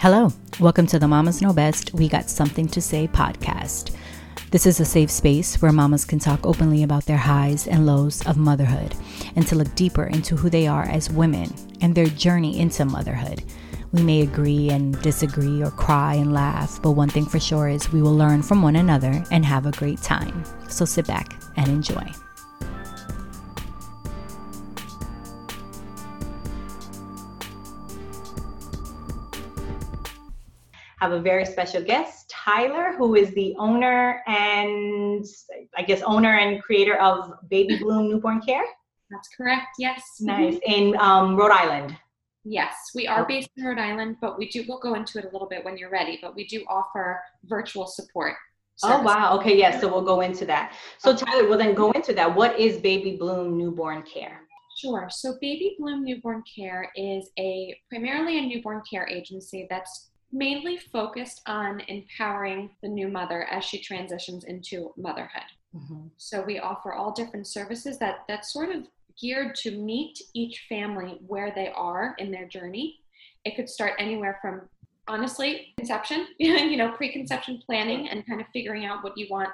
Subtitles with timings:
[0.00, 3.96] Hello, welcome to the Mamas Know Best We Got Something to Say podcast.
[4.52, 8.24] This is a safe space where mamas can talk openly about their highs and lows
[8.24, 8.94] of motherhood
[9.34, 13.42] and to look deeper into who they are as women and their journey into motherhood.
[13.90, 17.92] We may agree and disagree or cry and laugh, but one thing for sure is
[17.92, 20.44] we will learn from one another and have a great time.
[20.68, 22.08] So sit back and enjoy.
[31.00, 35.24] Have a very special guest, Tyler, who is the owner and
[35.76, 38.64] I guess owner and creator of Baby Bloom Newborn Care.
[39.10, 39.68] That's correct.
[39.78, 40.02] Yes.
[40.20, 41.96] Nice in um, Rhode Island.
[42.44, 44.64] Yes, we are based in Rhode Island, but we do.
[44.68, 46.18] We'll go into it a little bit when you're ready.
[46.20, 48.34] But we do offer virtual support.
[48.76, 49.00] Services.
[49.00, 49.36] Oh wow.
[49.38, 49.56] Okay.
[49.56, 49.74] Yes.
[49.74, 50.72] Yeah, so we'll go into that.
[50.98, 52.34] So Tyler, we'll then go into that.
[52.34, 54.40] What is Baby Bloom Newborn Care?
[54.78, 55.08] Sure.
[55.10, 61.42] So Baby Bloom Newborn Care is a primarily a newborn care agency that's mainly focused
[61.46, 65.42] on empowering the new mother as she transitions into motherhood.
[65.74, 66.08] Mm-hmm.
[66.16, 68.86] So we offer all different services that that sort of
[69.20, 73.00] geared to meet each family where they are in their journey.
[73.44, 74.62] It could start anywhere from
[75.08, 79.50] honestly conception, you know, preconception planning and kind of figuring out what you want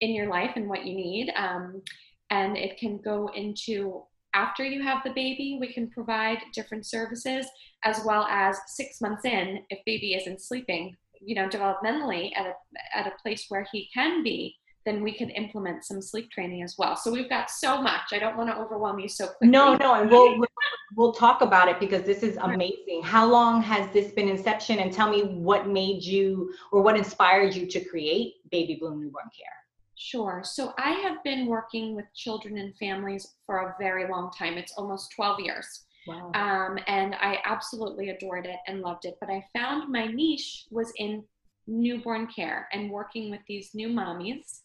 [0.00, 1.32] in your life and what you need.
[1.36, 1.82] Um,
[2.30, 4.02] and it can go into
[4.34, 7.46] after you have the baby, we can provide different services,
[7.84, 12.96] as well as six months in, if baby isn't sleeping, you know, developmentally at a,
[12.96, 14.56] at a place where he can be,
[14.86, 16.96] then we can implement some sleep training as well.
[16.96, 18.12] So we've got so much.
[18.12, 19.48] I don't want to overwhelm you so quickly.
[19.48, 20.42] No, no, and we'll
[20.96, 23.02] we'll talk about it because this is amazing.
[23.02, 24.78] How long has this been inception?
[24.78, 29.24] And tell me what made you or what inspired you to create Baby Bloom Newborn
[29.36, 29.59] Care.
[30.02, 30.40] Sure.
[30.42, 34.56] So I have been working with children and families for a very long time.
[34.56, 35.84] It's almost 12 years.
[36.06, 36.32] Wow.
[36.34, 39.18] Um, and I absolutely adored it and loved it.
[39.20, 41.22] But I found my niche was in
[41.66, 44.60] newborn care and working with these new mommies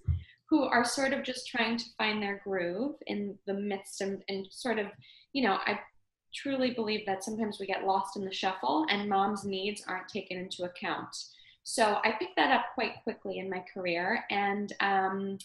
[0.50, 4.48] who are sort of just trying to find their groove in the midst and, and
[4.52, 4.88] sort of,
[5.34, 5.82] you know, I
[6.34, 10.38] truly believe that sometimes we get lost in the shuffle and mom's needs aren't taken
[10.38, 11.14] into account.
[11.66, 14.24] So I picked that up quite quickly in my career.
[14.30, 15.40] And um,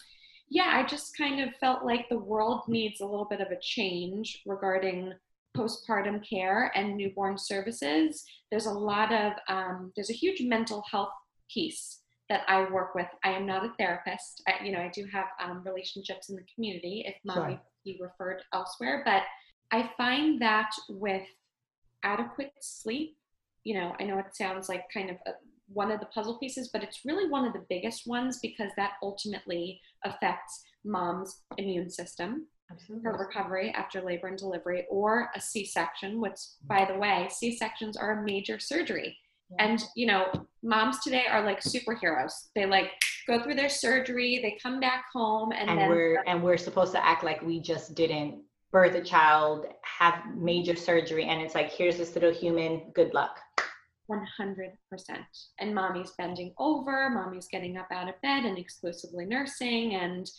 [0.49, 3.59] yeah, I just kind of felt like the world needs a little bit of a
[3.59, 5.13] change regarding
[5.57, 8.23] postpartum care and newborn services.
[8.51, 11.11] There's a lot of, um, there's a huge mental health
[11.51, 13.07] piece that I work with.
[13.23, 14.43] I am not a therapist.
[14.47, 18.43] I, you know, I do have um, relationships in the community if mommy be referred
[18.53, 19.23] elsewhere, but
[19.71, 21.25] I find that with
[22.03, 23.17] adequate sleep,
[23.63, 25.31] you know, I know it sounds like kind of a,
[25.73, 28.93] one of the puzzle pieces, but it's really one of the biggest ones because that
[29.01, 33.03] ultimately affects mom's immune system, Absolutely.
[33.05, 37.55] her recovery after labor and delivery, or a C section, which, by the way, C
[37.55, 39.17] sections are a major surgery.
[39.51, 39.65] Yeah.
[39.65, 40.31] And, you know,
[40.63, 42.31] moms today are like superheroes.
[42.55, 42.91] They like
[43.27, 45.89] go through their surgery, they come back home, and, and then.
[45.89, 50.75] We're, and we're supposed to act like we just didn't birth a child, have major
[50.75, 53.37] surgery, and it's like, here's this little human, good luck.
[54.11, 54.73] 100%.
[55.59, 59.95] And mommy's bending over, mommy's getting up out of bed and exclusively nursing.
[59.95, 60.29] And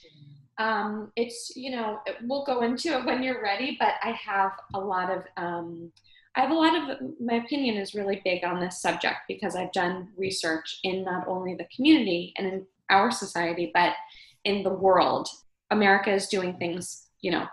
[0.58, 4.78] um, it's, you know, we'll go into it when you're ready, but I have a
[4.78, 5.90] lot of, um,
[6.36, 9.72] I have a lot of, my opinion is really big on this subject because I've
[9.72, 13.94] done research in not only the community and in our society, but
[14.44, 15.28] in the world.
[15.70, 17.46] America is doing things, you know,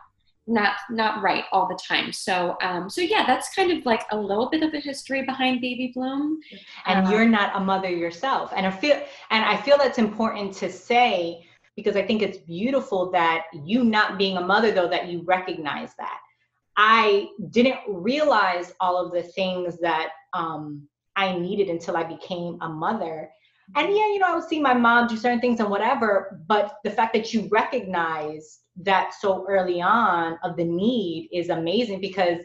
[0.49, 2.11] not not right all the time.
[2.11, 5.61] So um, so yeah, that's kind of like a little bit of a history behind
[5.61, 6.39] Baby Bloom.
[6.85, 10.53] And uh, you're not a mother yourself, and I feel and I feel that's important
[10.55, 11.45] to say
[11.75, 15.93] because I think it's beautiful that you not being a mother though that you recognize
[15.97, 16.19] that.
[16.75, 22.69] I didn't realize all of the things that um, I needed until I became a
[22.69, 23.29] mother.
[23.75, 26.77] And yeah, you know, I would see my mom do certain things and whatever, but
[26.83, 32.39] the fact that you recognize that so early on of the need is amazing because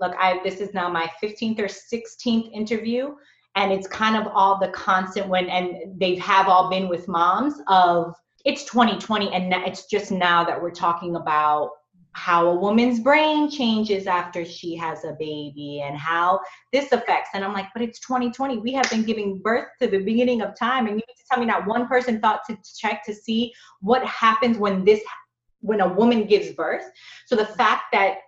[0.00, 3.14] look i this is now my 15th or 16th interview
[3.56, 7.54] and it's kind of all the constant when and they have all been with moms
[7.68, 11.70] of it's 2020 and it's just now that we're talking about
[12.12, 16.38] how a woman's brain changes after she has a baby and how
[16.72, 17.30] this affects.
[17.34, 20.56] And i'm like but it's 2020 we have been giving birth to the beginning of
[20.56, 23.52] time and you need to tell me not one person thought to check to see
[23.80, 25.00] what happens when this
[25.64, 26.84] when a woman gives birth.
[27.26, 28.18] So the fact that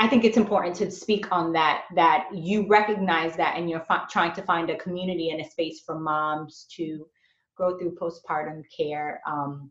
[0.00, 4.06] I think it's important to speak on that, that you recognize that and you're fi-
[4.10, 7.06] trying to find a community and a space for moms to
[7.56, 9.70] go through postpartum care um,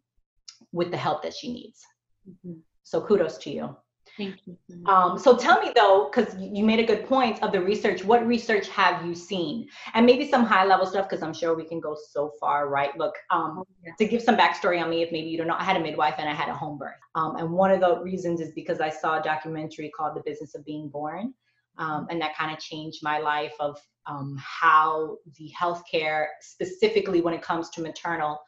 [0.72, 1.82] with the help that she needs.
[2.30, 2.60] Mm-hmm.
[2.84, 3.76] So kudos to you.
[4.18, 4.56] Thank you.
[4.86, 8.04] Um, so tell me though, because you made a good point of the research.
[8.04, 11.10] What research have you seen, and maybe some high level stuff?
[11.10, 12.96] Because I'm sure we can go so far, right?
[12.98, 13.94] Look, um, oh, yeah.
[13.98, 16.16] to give some backstory on me, if maybe you don't know, I had a midwife
[16.20, 18.90] and I had a home birth, um, and one of the reasons is because I
[18.90, 21.34] saw a documentary called The Business of Being Born,
[21.80, 27.34] um, and that kind of changed my life of um, how the healthcare, specifically when
[27.34, 28.40] it comes to maternal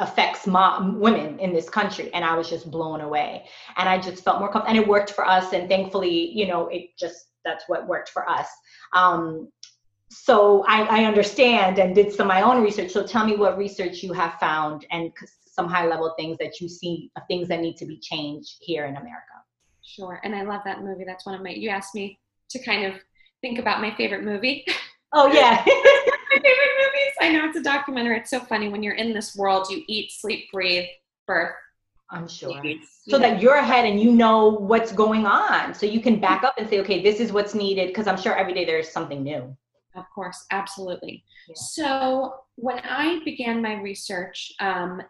[0.00, 3.44] affects mom, women in this country and i was just blown away.
[3.76, 6.68] And i just felt more comfortable and it worked for us and thankfully you know
[6.68, 8.48] it just that's what worked for us.
[8.94, 9.48] Um,
[10.10, 12.90] so I, I understand and did some of my own research.
[12.90, 15.12] So tell me what research you have found and
[15.46, 18.86] some high level things that you see of things that need to be changed here
[18.86, 19.34] in america.
[19.82, 21.04] Sure and i love that movie.
[21.04, 22.18] That's one of my you asked me
[22.50, 22.94] to kind of
[23.40, 24.64] think about my favorite movie.
[25.12, 25.64] Oh yeah.
[25.66, 26.79] My favorite
[27.60, 27.66] movies.
[27.66, 28.18] I know it's a documentary.
[28.18, 30.86] It's so funny when you're in this world, you eat, sleep, breathe,
[31.26, 31.54] birth.
[32.12, 32.60] I'm sure.
[33.08, 35.72] so that you're ahead and you know what's going on.
[35.74, 37.86] So you can back up and say, okay, this is what's needed.
[37.86, 39.56] Because I'm sure every day there's something new.
[39.94, 41.22] Of course, absolutely.
[41.48, 41.54] Yeah.
[41.56, 45.02] So when I began my research, um,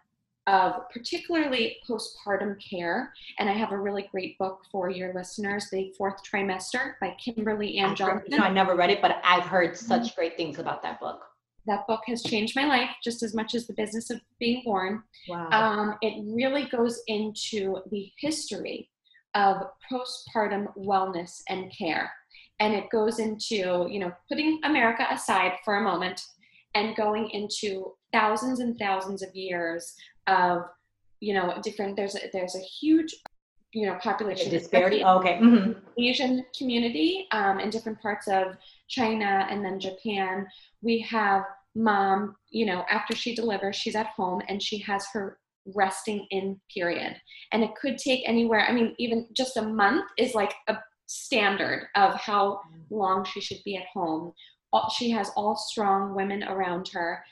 [0.47, 3.13] of particularly postpartum care.
[3.39, 7.77] And I have a really great book for your listeners, The Fourth Trimester by Kimberly
[7.77, 8.41] Ann Johnson.
[8.41, 10.15] I never read it, but I've heard such mm-hmm.
[10.15, 11.21] great things about that book.
[11.67, 15.03] That book has changed my life just as much as the business of being born.
[15.29, 15.49] Wow.
[15.51, 18.89] Um, it really goes into the history
[19.35, 19.57] of
[19.91, 22.11] postpartum wellness and care.
[22.59, 26.21] And it goes into, you know, putting America aside for a moment
[26.75, 29.95] and going into thousands and thousands of years
[30.27, 30.63] of
[31.19, 33.15] you know different there's a, there's a huge
[33.73, 34.49] you know population.
[34.49, 35.03] Disparity?
[35.03, 35.71] Oh, okay mm-hmm.
[35.97, 38.57] asian community um, in different parts of
[38.87, 40.47] china and then japan
[40.81, 41.43] we have
[41.75, 45.37] mom you know after she delivers she's at home and she has her
[45.75, 47.15] resting in period.
[47.51, 50.77] And it could take anywhere i mean even just a month is like a
[51.11, 54.31] standard of how long she should be at home.
[54.95, 57.23] She has all strong women around her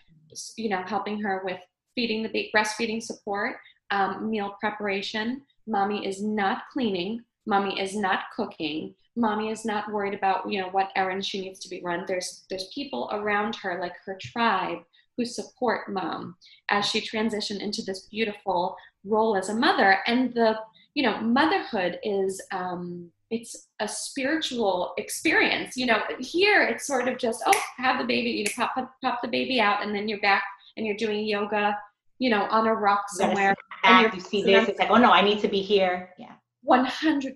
[0.57, 1.59] you know helping her with
[1.95, 3.56] feeding the baby, breastfeeding support,
[3.92, 5.42] um, meal preparation.
[5.69, 7.21] Mommy is not cleaning.
[7.45, 8.95] Mommy is not cooking.
[9.16, 12.06] Mommy is not worried about you know what errands she needs to be run.
[12.07, 14.80] There's there's people around her like her tribe
[15.16, 16.36] who support mom
[16.69, 20.00] as she transitioned into this beautiful role as a mother.
[20.07, 20.57] And the
[20.95, 25.77] you know motherhood is um, it's a spiritual experience.
[25.77, 28.92] You know, here it's sort of just, oh, have the baby, you know, pop, pop,
[29.04, 30.44] pop the baby out, and then you're back
[30.77, 31.77] and you're doing yoga,
[32.18, 33.56] you know, on a rock somewhere.
[33.83, 36.13] And you see this, it's like, oh no, I need to be here.
[36.17, 36.33] Yeah.
[36.67, 37.35] 100%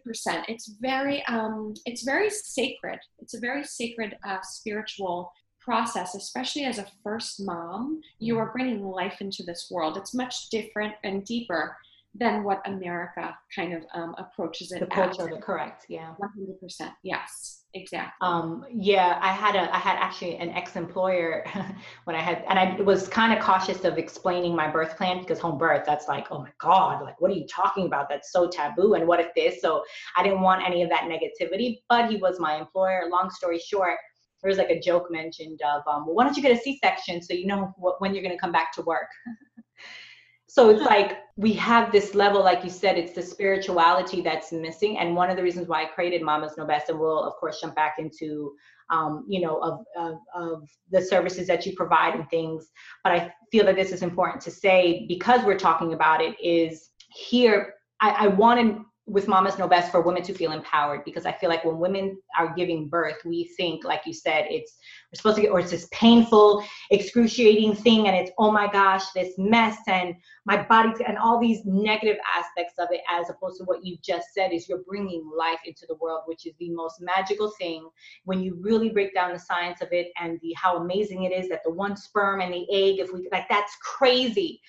[0.50, 5.32] it's very um it's very sacred it's a very sacred uh, spiritual
[5.62, 10.50] process especially as a first mom you are bringing life into this world it's much
[10.50, 11.78] different and deeper
[12.16, 14.80] than what America kind of um, approaches it.
[14.80, 16.14] The culture, correct, yeah.
[16.18, 18.14] One hundred percent, yes, exactly.
[18.22, 21.46] Um, yeah, I had a, I had actually an ex-employer
[22.06, 25.40] when I had, and I was kind of cautious of explaining my birth plan because
[25.40, 28.10] home birth, that's like, oh my god, like what are you talking about?
[28.10, 29.62] That's so taboo, and what if this?
[29.62, 29.84] So
[30.18, 31.80] I didn't want any of that negativity.
[31.90, 33.08] But he was my employer.
[33.10, 33.98] Long story short.
[34.42, 37.22] There was like a joke mentioned of, um, well, why don't you get a C-section
[37.22, 39.08] so you know when you're going to come back to work?
[40.54, 45.00] So it's like we have this level, like you said, it's the spirituality that's missing.
[45.00, 47.60] And one of the reasons why I created Mamas Know Best, and we'll of course
[47.60, 48.54] jump back into,
[48.92, 52.70] um, you know, of, of, of the services that you provide and things.
[53.04, 56.36] But I feel that this is important to say because we're talking about it.
[56.40, 61.04] Is here I, I want to with mamas know best for women to feel empowered
[61.04, 64.78] because I feel like when women are giving birth, we think, like you said, it's
[65.12, 69.04] we're supposed to get, or it's this painful, excruciating thing, and it's oh my gosh,
[69.14, 73.66] this mess, and my body, and all these negative aspects of it, as opposed to
[73.66, 77.02] what you just said is you're bringing life into the world, which is the most
[77.02, 77.88] magical thing.
[78.24, 81.50] When you really break down the science of it and the how amazing it is
[81.50, 84.62] that the one sperm and the egg, if we like, that's crazy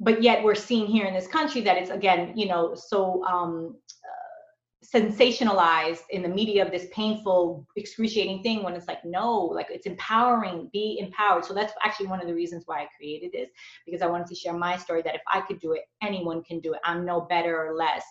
[0.00, 3.76] but yet we're seeing here in this country that it's again you know so um,
[4.04, 9.66] uh, sensationalized in the media of this painful excruciating thing when it's like no like
[9.70, 11.44] it's empowering be empowered.
[11.44, 13.50] So that's actually one of the reasons why i created this
[13.84, 16.60] because i wanted to share my story that if i could do it anyone can
[16.60, 16.80] do it.
[16.84, 18.04] I'm no better or less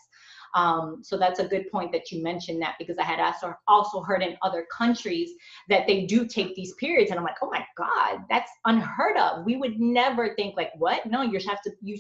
[0.56, 4.02] um, so that's a good point that you mentioned that because I had also also
[4.02, 5.32] heard in other countries
[5.70, 9.46] that they do take these periods, and I'm like, oh my god, that's unheard of.
[9.46, 11.06] We would never think like, what?
[11.06, 11.98] No, you have to you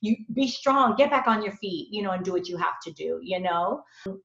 [0.00, 2.80] you be strong, get back on your feet, you know, and do what you have
[2.84, 3.82] to do, you know.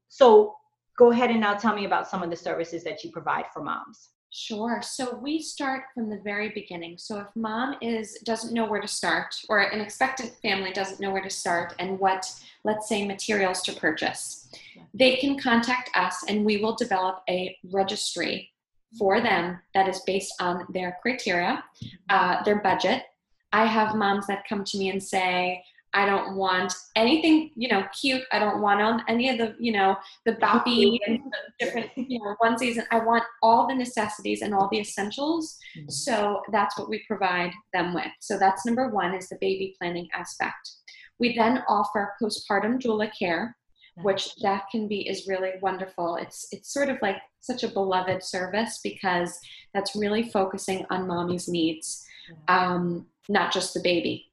[0.08, 0.56] So
[0.98, 3.64] go ahead and now tell me about some of the services that you provide for
[3.64, 4.10] moms.
[4.34, 4.82] Sure.
[4.82, 6.98] So we start from the very beginning.
[6.98, 11.12] So if mom is doesn't know where to start, or an expectant family doesn't know
[11.12, 12.32] where to start, and what
[12.64, 14.48] let's say materials to purchase,
[14.94, 18.50] they can contact us, and we will develop a registry
[18.98, 21.64] for them that is based on their criteria,
[22.10, 23.04] uh, their budget.
[23.52, 25.62] I have moms that come to me and say,
[25.94, 28.24] I don't want anything, you know, cute.
[28.32, 31.20] I don't want on any of the, you know, the boppy and
[31.60, 32.78] different, you know, onesies.
[32.78, 35.58] And I want all the necessities and all the essentials.
[35.78, 35.90] Mm-hmm.
[35.90, 38.12] So that's what we provide them with.
[38.20, 40.72] So that's number one is the baby planning aspect.
[41.20, 43.56] We then offer postpartum doula care,
[43.98, 46.16] which that can be is really wonderful.
[46.16, 49.38] It's it's sort of like such a beloved service because
[49.74, 52.04] that's really focusing on mommy's needs,
[52.48, 54.31] um, not just the baby.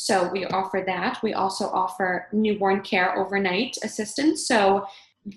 [0.00, 1.18] So we offer that.
[1.24, 4.46] We also offer newborn care overnight assistance.
[4.46, 4.86] So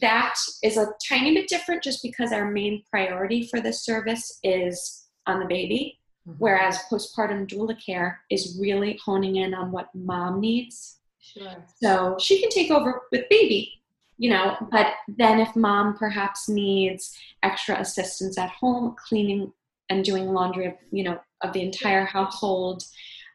[0.01, 5.07] that is a tiny bit different just because our main priority for this service is
[5.25, 5.97] on the baby.
[6.27, 6.37] Mm-hmm.
[6.37, 10.99] Whereas postpartum doula care is really honing in on what mom needs.
[11.19, 11.65] Sure.
[11.81, 13.81] So she can take over with baby,
[14.19, 19.51] you know, but then if mom perhaps needs extra assistance at home, cleaning
[19.89, 22.83] and doing laundry you know, of the entire household,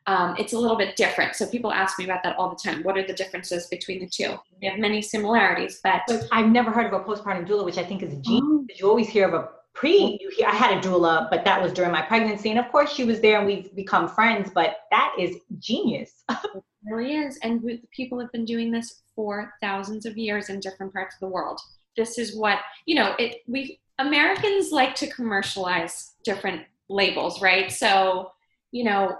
[0.07, 1.35] um, it's a little bit different.
[1.35, 2.83] So people ask me about that all the time.
[2.85, 4.37] What are the differences between the two?
[4.61, 7.85] We have many similarities, but, but I've never heard of a postpartum doula, which I
[7.85, 8.45] think is a genius.
[8.45, 8.67] Oh.
[8.77, 10.19] You always hear of a pre.
[10.21, 12.93] You hear, I had a doula, but that was during my pregnancy, and of course
[12.93, 14.51] she was there, and we've become friends.
[14.55, 16.25] But that is genius.
[16.31, 20.61] it really is, and we, people have been doing this for thousands of years in
[20.61, 21.61] different parts of the world.
[21.97, 23.15] This is what you know.
[23.19, 27.71] It we Americans like to commercialize different labels, right?
[27.71, 28.31] So
[28.73, 29.17] you know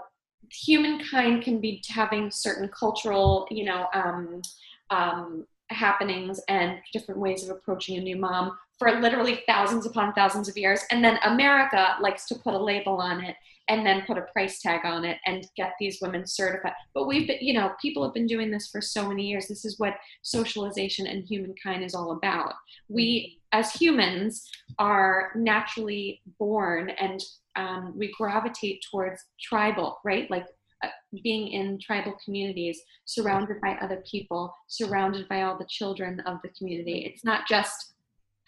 [0.51, 4.41] humankind can be having certain cultural, you know, um,
[4.89, 10.47] um, happenings and different ways of approaching a new mom for literally thousands upon thousands
[10.47, 10.81] of years.
[10.91, 13.35] And then America likes to put a label on it
[13.69, 16.73] and then put a price tag on it and get these women certified.
[16.93, 19.47] But we've been, you know, people have been doing this for so many years.
[19.47, 22.53] This is what socialization and humankind is all about.
[22.87, 27.21] We, as humans, are naturally born and
[27.57, 30.29] um, we gravitate towards tribal, right?
[30.29, 30.45] Like
[30.83, 30.89] uh,
[31.23, 36.49] being in tribal communities, surrounded by other people, surrounded by all the children of the
[36.49, 37.11] community.
[37.11, 37.93] It's not just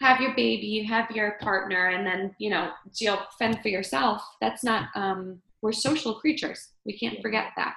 [0.00, 4.22] have your baby, you have your partner, and then you know you'll fend for yourself.
[4.40, 4.88] That's not.
[4.94, 6.68] Um, we're social creatures.
[6.86, 7.74] We can't forget that.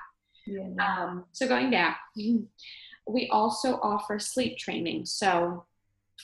[0.47, 0.69] Yeah.
[0.79, 5.05] Um, so going back, we also offer sleep training.
[5.05, 5.65] So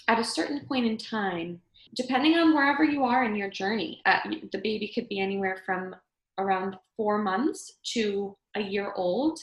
[0.08, 1.62] at a certain point in time,
[1.96, 4.20] depending on wherever you are in your journey, uh,
[4.52, 5.96] the baby could be anywhere from
[6.38, 9.40] around four months to a year old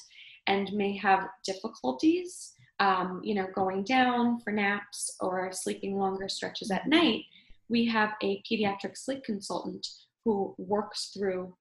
[0.47, 6.71] and may have difficulties, um, you know, going down for naps or sleeping longer stretches
[6.71, 7.25] at night.
[7.69, 9.87] We have a pediatric sleep consultant
[10.25, 11.55] who works through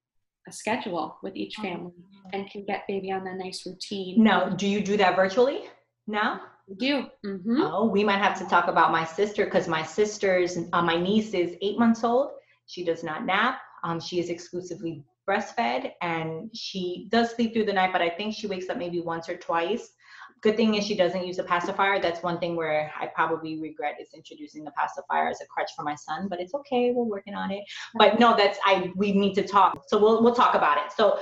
[0.48, 1.94] a schedule with each oh, family
[2.34, 4.24] and can get baby on a nice routine.
[4.24, 5.64] Now, do you do that virtually
[6.08, 6.42] now?
[6.68, 7.06] We do.
[7.26, 7.62] Mm-hmm.
[7.62, 11.34] Oh, we might have to talk about my sister because my sister's, uh, my niece
[11.34, 12.32] is eight months old.
[12.66, 13.60] She does not nap.
[13.84, 18.36] Um, she is exclusively breastfed and she does sleep through the night, but I think
[18.36, 19.92] she wakes up maybe once or twice.
[20.42, 22.00] Good thing is she doesn't use a pacifier.
[22.00, 25.84] That's one thing where I probably regret is introducing the pacifier as a crutch for
[25.84, 26.92] my son, but it's okay.
[26.92, 27.64] We're working on it.
[27.96, 29.84] But no, that's I we need to talk.
[29.88, 30.92] So we'll we'll talk about it.
[30.96, 31.20] So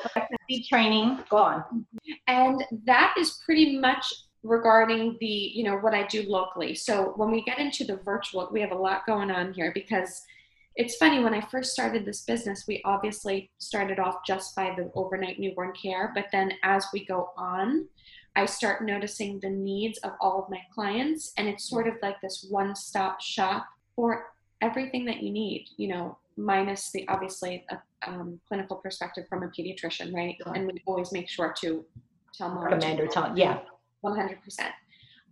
[0.50, 1.86] sleep training, go on.
[2.28, 6.76] And that is pretty much regarding the you know what i do locally.
[6.76, 10.22] So when we get into the virtual we have a lot going on here because
[10.76, 14.92] it's funny when i first started this business we obviously started off just by the
[14.96, 17.88] overnight newborn care but then as we go on
[18.36, 22.20] i start noticing the needs of all of my clients and it's sort of like
[22.22, 24.26] this one-stop shop for
[24.62, 29.48] everything that you need you know minus the obviously a um, clinical perspective from a
[29.48, 30.36] pediatrician right?
[30.54, 31.86] And we always make sure to
[32.34, 33.60] tell mom recommend or tell yeah
[34.04, 34.38] 100%.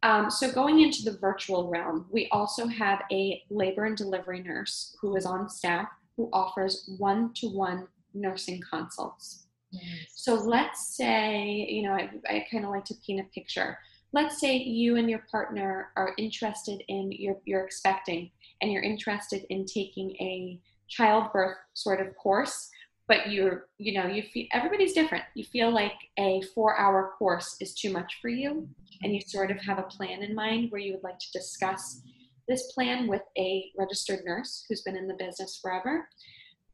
[0.03, 4.95] Um, so going into the virtual realm, we also have a labor and delivery nurse
[4.99, 5.87] who is on staff
[6.17, 9.45] who offers one-to-one nursing consults.
[9.71, 9.83] Nice.
[10.15, 13.77] So let's say, you know, I, I kind of like to paint a picture.
[14.11, 19.45] Let's say you and your partner are interested in, you're, you're expecting, and you're interested
[19.49, 20.59] in taking a
[20.89, 22.69] childbirth sort of course
[23.11, 27.57] but you're you know you feel everybody's different you feel like a four hour course
[27.59, 28.65] is too much for you
[29.03, 32.01] and you sort of have a plan in mind where you would like to discuss
[32.47, 36.07] this plan with a registered nurse who's been in the business forever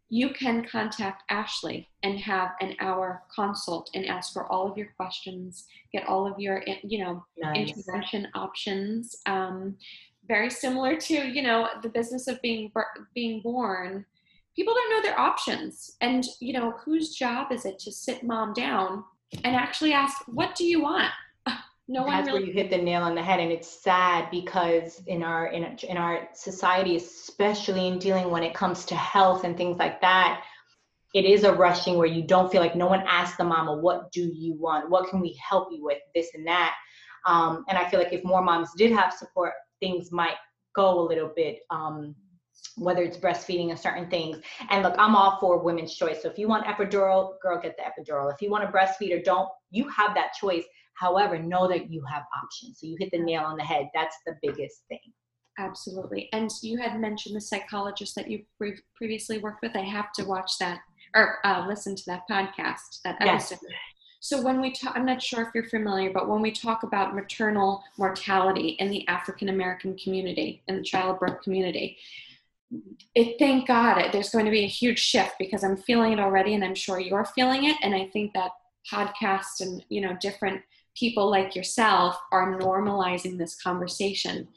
[0.09, 4.93] you can contact ashley and have an hour consult and ask for all of your
[4.95, 7.69] questions get all of your you know nice.
[7.75, 9.75] intervention options um,
[10.27, 12.71] very similar to you know the business of being
[13.15, 14.05] being born
[14.57, 15.95] people don't know their options.
[16.01, 19.03] And, you know, whose job is it to sit mom down
[19.43, 21.11] and actually ask, what do you want?
[21.89, 23.39] No one That's really- where you hit the nail on the head.
[23.39, 28.53] And it's sad because in our, in, in our society, especially in dealing when it
[28.53, 30.43] comes to health and things like that,
[31.13, 34.11] it is a rushing where you don't feel like no one asked the mama, what
[34.11, 34.89] do you want?
[34.89, 35.99] What can we help you with?
[36.13, 36.75] This and that.
[37.25, 40.35] Um, and I feel like if more moms did have support, things might
[40.75, 42.13] go a little bit um,
[42.77, 44.37] whether it's breastfeeding and certain things.
[44.69, 46.21] And look, I'm all for women's choice.
[46.21, 48.31] So if you want epidural, girl, get the epidural.
[48.31, 50.63] If you want to breastfeed or don't, you have that choice.
[50.93, 52.79] However, know that you have options.
[52.79, 53.87] So you hit the nail on the head.
[53.93, 54.99] That's the biggest thing.
[55.59, 56.29] Absolutely.
[56.33, 59.75] And you had mentioned the psychologist that you pre- previously worked with.
[59.75, 60.79] I have to watch that
[61.15, 63.59] or uh, listen to that podcast, that episode.
[63.61, 63.73] Yes.
[64.19, 67.15] So when we talk, I'm not sure if you're familiar, but when we talk about
[67.15, 71.97] maternal mortality in the African American community, in the childbirth community,
[73.15, 76.19] it thank God it, there's going to be a huge shift because I'm feeling it
[76.19, 77.77] already, and I'm sure you're feeling it.
[77.81, 78.51] And I think that
[78.91, 80.61] podcasts and you know different
[80.95, 84.47] people like yourself are normalizing this conversation.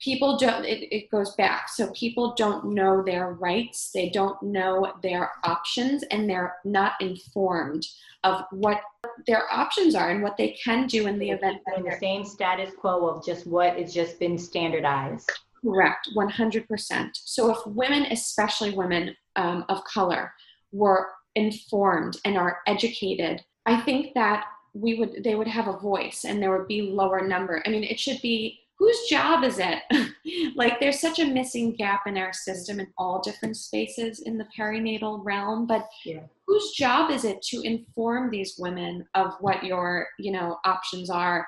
[0.00, 0.64] People don't.
[0.64, 1.68] It, it goes back.
[1.68, 3.90] So people don't know their rights.
[3.92, 7.86] They don't know their options, and they're not informed
[8.24, 8.80] of what
[9.26, 12.72] their options are and what they can do in the event in the same status
[12.78, 15.30] quo of just what has just been standardized
[15.62, 17.10] Correct, 100%.
[17.14, 20.32] So if women, especially women um, of color,
[20.72, 26.24] were informed and are educated, I think that we would they would have a voice
[26.24, 27.62] and there would be lower number.
[27.66, 29.82] I mean, it should be whose job is it?
[30.56, 34.46] like there's such a missing gap in our system in all different spaces in the
[34.56, 36.20] perinatal realm, but yeah.
[36.46, 41.46] whose job is it to inform these women of what your, you know, options are?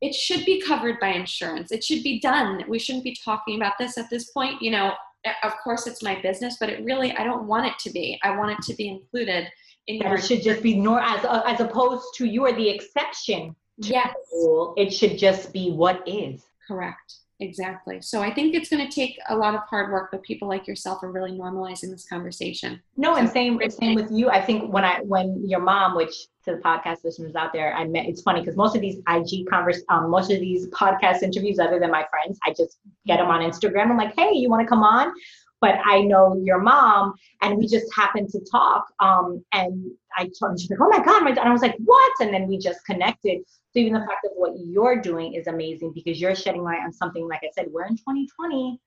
[0.00, 1.72] It should be covered by insurance.
[1.72, 2.64] It should be done.
[2.68, 4.60] We shouldn't be talking about this at this point.
[4.62, 4.94] You know,
[5.42, 8.18] of course it's my business, but it really I don't want it to be.
[8.22, 9.46] I want it to be included
[9.86, 10.14] in your.
[10.14, 13.54] It should just be nor as uh, as opposed to you are the exception.
[13.78, 14.14] yes.
[14.32, 14.74] rule.
[14.76, 16.42] It should just be what is.
[16.66, 17.14] Correct.
[17.44, 18.00] Exactly.
[18.00, 20.66] So I think it's going to take a lot of hard work, but people like
[20.66, 22.80] yourself are really normalizing this conversation.
[22.96, 24.30] No, and same same with you.
[24.30, 27.84] I think when I when your mom, which to the podcast listeners out there, I
[27.84, 28.06] met.
[28.06, 31.78] It's funny because most of these IG converse, um, most of these podcast interviews, other
[31.78, 33.90] than my friends, I just get them on Instagram.
[33.90, 35.12] I'm like, hey, you want to come on?
[35.64, 38.84] But I know your mom, and we just happened to talk.
[39.00, 41.30] Um, and I told her, she's like, oh my god, my.
[41.30, 42.12] And I was like, what?
[42.20, 43.40] And then we just connected.
[43.46, 46.92] So even the fact of what you're doing is amazing because you're shedding light on
[46.92, 48.78] something, like I said, we're in 2020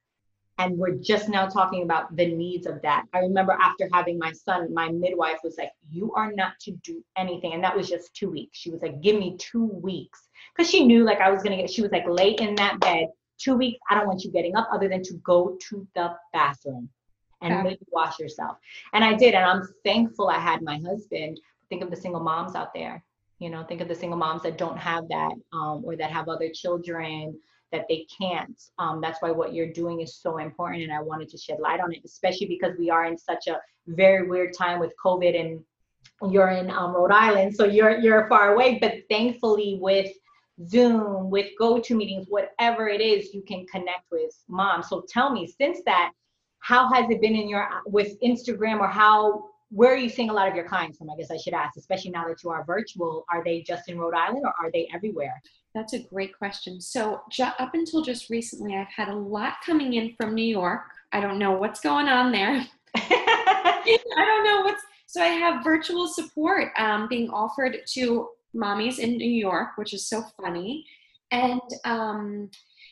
[0.59, 3.05] and we're just now talking about the needs of that.
[3.11, 7.03] I remember after having my son, my midwife was like, You are not to do
[7.17, 7.53] anything.
[7.53, 8.59] And that was just two weeks.
[8.59, 10.29] She was like, Give me two weeks.
[10.55, 13.07] Because she knew like I was gonna get, she was like, lay in that bed,
[13.37, 16.89] two weeks, I don't want you getting up other than to go to the bathroom
[17.41, 17.63] and okay.
[17.63, 18.57] maybe wash yourself.
[18.93, 19.33] And I did.
[19.35, 21.39] And I'm thankful I had my husband.
[21.69, 23.03] Think of the single moms out there
[23.39, 26.27] you know think of the single moms that don't have that um, or that have
[26.27, 27.37] other children
[27.71, 31.29] that they can't um, that's why what you're doing is so important and i wanted
[31.29, 34.79] to shed light on it especially because we are in such a very weird time
[34.79, 35.63] with covid and
[36.31, 40.11] you're in um, rhode island so you're you're far away but thankfully with
[40.65, 45.47] zoom with go-to meetings, whatever it is you can connect with mom so tell me
[45.59, 46.11] since that
[46.59, 50.33] how has it been in your with instagram or how where are you seeing a
[50.33, 51.09] lot of your clients from?
[51.09, 53.25] I guess I should ask, especially now that you are virtual.
[53.31, 55.41] Are they just in Rhode Island or are they everywhere?
[55.75, 56.79] That's a great question.
[56.79, 60.81] So, up until just recently, I've had a lot coming in from New York.
[61.11, 62.65] I don't know what's going on there.
[62.95, 65.21] I don't know what's so.
[65.21, 70.23] I have virtual support um, being offered to mommies in New York, which is so
[70.41, 70.85] funny.
[71.31, 72.49] And um,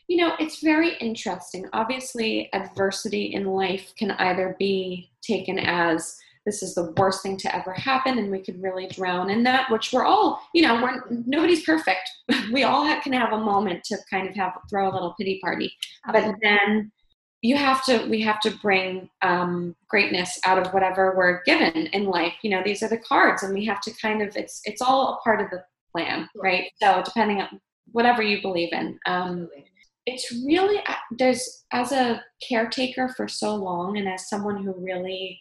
[0.07, 1.65] you know, it's very interesting.
[1.73, 7.55] Obviously, adversity in life can either be taken as this is the worst thing to
[7.55, 11.01] ever happen and we could really drown in that which we're all you know we're
[11.25, 12.07] nobody's perfect
[12.53, 15.39] we all have, can have a moment to kind of have throw a little pity
[15.43, 15.73] party
[16.11, 16.91] but then
[17.45, 22.05] you have to we have to bring um, greatness out of whatever we're given in
[22.05, 24.81] life you know these are the cards and we have to kind of it's it's
[24.81, 27.59] all a part of the plan right so depending on
[27.91, 29.49] whatever you believe in um,
[30.05, 35.39] it's really uh, there's as a caretaker for so long and as someone who really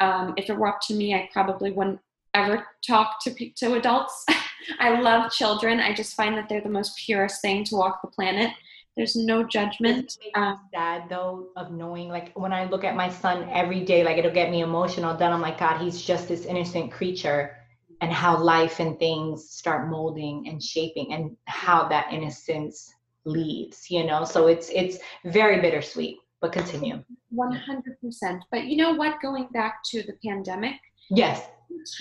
[0.00, 2.00] um, if it were up to me, I probably wouldn't
[2.34, 4.24] ever talk to to adults.
[4.80, 5.80] I love children.
[5.80, 8.50] I just find that they're the most purest thing to walk the planet.
[8.96, 10.16] There's no judgment.
[10.34, 14.18] Um, sad though of knowing, like when I look at my son every day, like
[14.18, 15.16] it'll get me emotional.
[15.16, 17.56] Then I'm like, God, he's just this innocent creature,
[18.00, 22.92] and how life and things start molding and shaping, and how that innocence
[23.24, 23.90] leaves.
[23.90, 27.02] You know, so it's it's very bittersweet but continue.
[27.34, 28.40] 100%.
[28.50, 29.20] But you know what?
[29.20, 30.76] Going back to the pandemic.
[31.10, 31.46] Yes.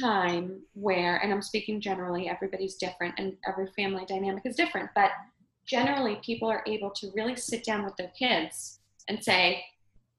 [0.01, 5.11] Time where, and I'm speaking generally, everybody's different and every family dynamic is different, but
[5.69, 9.63] generally people are able to really sit down with their kids and say,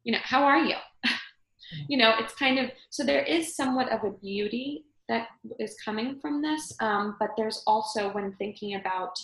[0.05, 0.77] you know, how are you?
[1.89, 6.21] you know, it's kind of, so there is somewhat of a beauty that is coming
[6.21, 9.19] from this, um, but there's also when thinking about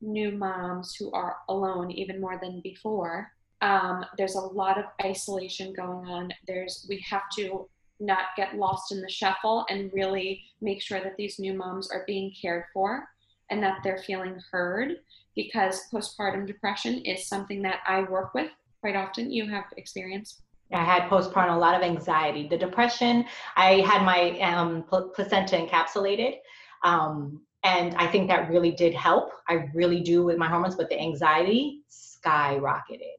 [0.00, 5.72] new moms who are alone even more than before, um, there's a lot of isolation
[5.72, 6.32] going on.
[6.46, 7.68] There's, we have to
[8.00, 12.04] not get lost in the shuffle and really make sure that these new moms are
[12.06, 13.08] being cared for
[13.52, 14.96] and that they're feeling heard
[15.36, 19.30] because postpartum depression is something that I work with quite often.
[19.30, 20.42] You have experience.
[20.72, 22.48] I had postpartum, a lot of anxiety.
[22.48, 26.36] The depression, I had my um, placenta encapsulated.
[26.82, 29.30] Um, and I think that really did help.
[29.48, 33.16] I really do with my hormones, but the anxiety skyrocketed.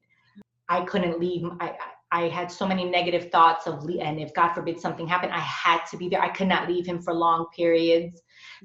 [0.68, 1.46] I couldn't leave.
[1.60, 1.76] I,
[2.10, 5.84] I had so many negative thoughts of, and if God forbid something happened, I had
[5.90, 6.20] to be there.
[6.20, 8.20] I could not leave him for long periods.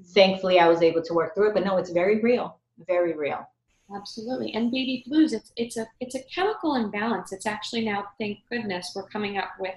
[0.07, 3.47] Thankfully, I was able to work through it, but no, it's very real, very real.
[3.95, 4.53] Absolutely.
[4.53, 7.31] And baby blues, it's it's a it's a chemical imbalance.
[7.31, 9.75] It's actually now, thank goodness, we're coming up with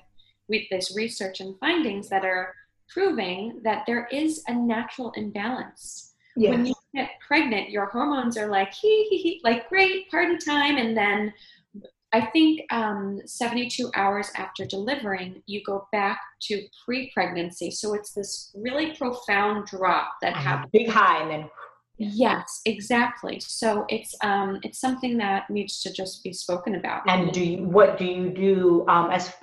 [0.48, 2.54] with this research and findings that are
[2.88, 6.14] proving that there is a natural imbalance.
[6.36, 6.50] Yes.
[6.50, 10.76] When you get pregnant, your hormones are like hee hee hee, like great party time,
[10.76, 11.32] and then
[12.12, 17.70] I think um, 72 hours after delivering, you go back to pre-pregnancy.
[17.70, 20.70] So it's this really profound drop that happens.
[20.72, 21.50] Big high, and then
[21.98, 23.38] Yes, exactly.
[23.40, 27.02] So it's um, it's something that needs to just be spoken about.
[27.06, 29.34] And do you what do you do um, as p-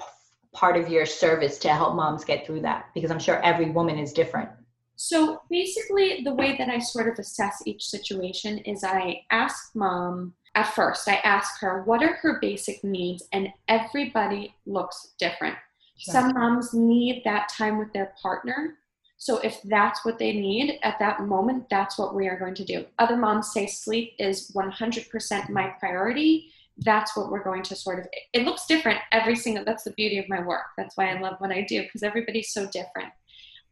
[0.54, 2.88] part of your service to help moms get through that?
[2.94, 4.50] Because I'm sure every woman is different.
[4.96, 10.34] So basically, the way that I sort of assess each situation is I ask mom
[10.56, 11.08] at first.
[11.08, 15.56] I ask her what are her basic needs, and everybody looks different.
[15.98, 16.14] Sure.
[16.14, 18.78] Some moms need that time with their partner
[19.22, 22.64] so if that's what they need at that moment, that's what we are going to
[22.64, 22.86] do.
[23.00, 26.54] Other moms say sleep is 100% my priority.
[26.78, 30.20] That's what we're going to sort of, it looks different every single, that's the beauty
[30.20, 30.68] of my work.
[30.78, 33.12] That's why I love what I do because everybody's so different.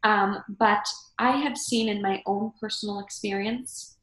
[0.04, 0.86] Um, but
[1.18, 3.96] I have seen in my own personal experience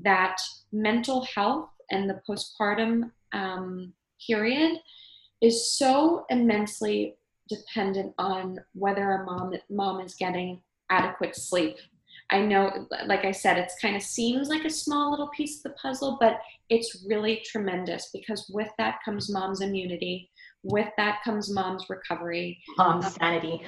[0.00, 0.38] that
[0.70, 3.92] mental health and the postpartum um,
[4.26, 4.78] period
[5.40, 7.16] is so immensely
[7.48, 11.76] dependent on whether a mom mom is getting adequate sleep.
[12.30, 15.64] I know, like I said, it's kind of seems like a small little piece of
[15.64, 20.30] the puzzle, but it's really tremendous because with that comes mom's immunity.
[20.62, 22.58] With that comes mom's recovery.
[22.78, 23.62] Mom's sanity.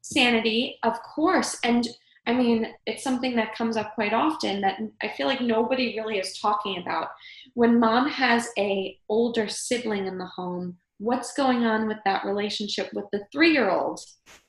[0.00, 1.56] Sanity, of course.
[1.62, 1.86] And
[2.26, 6.18] I mean, it's something that comes up quite often that I feel like nobody really
[6.18, 7.08] is talking about.
[7.54, 12.88] When mom has a older sibling in the home, what's going on with that relationship
[12.94, 14.00] with the three-year-old,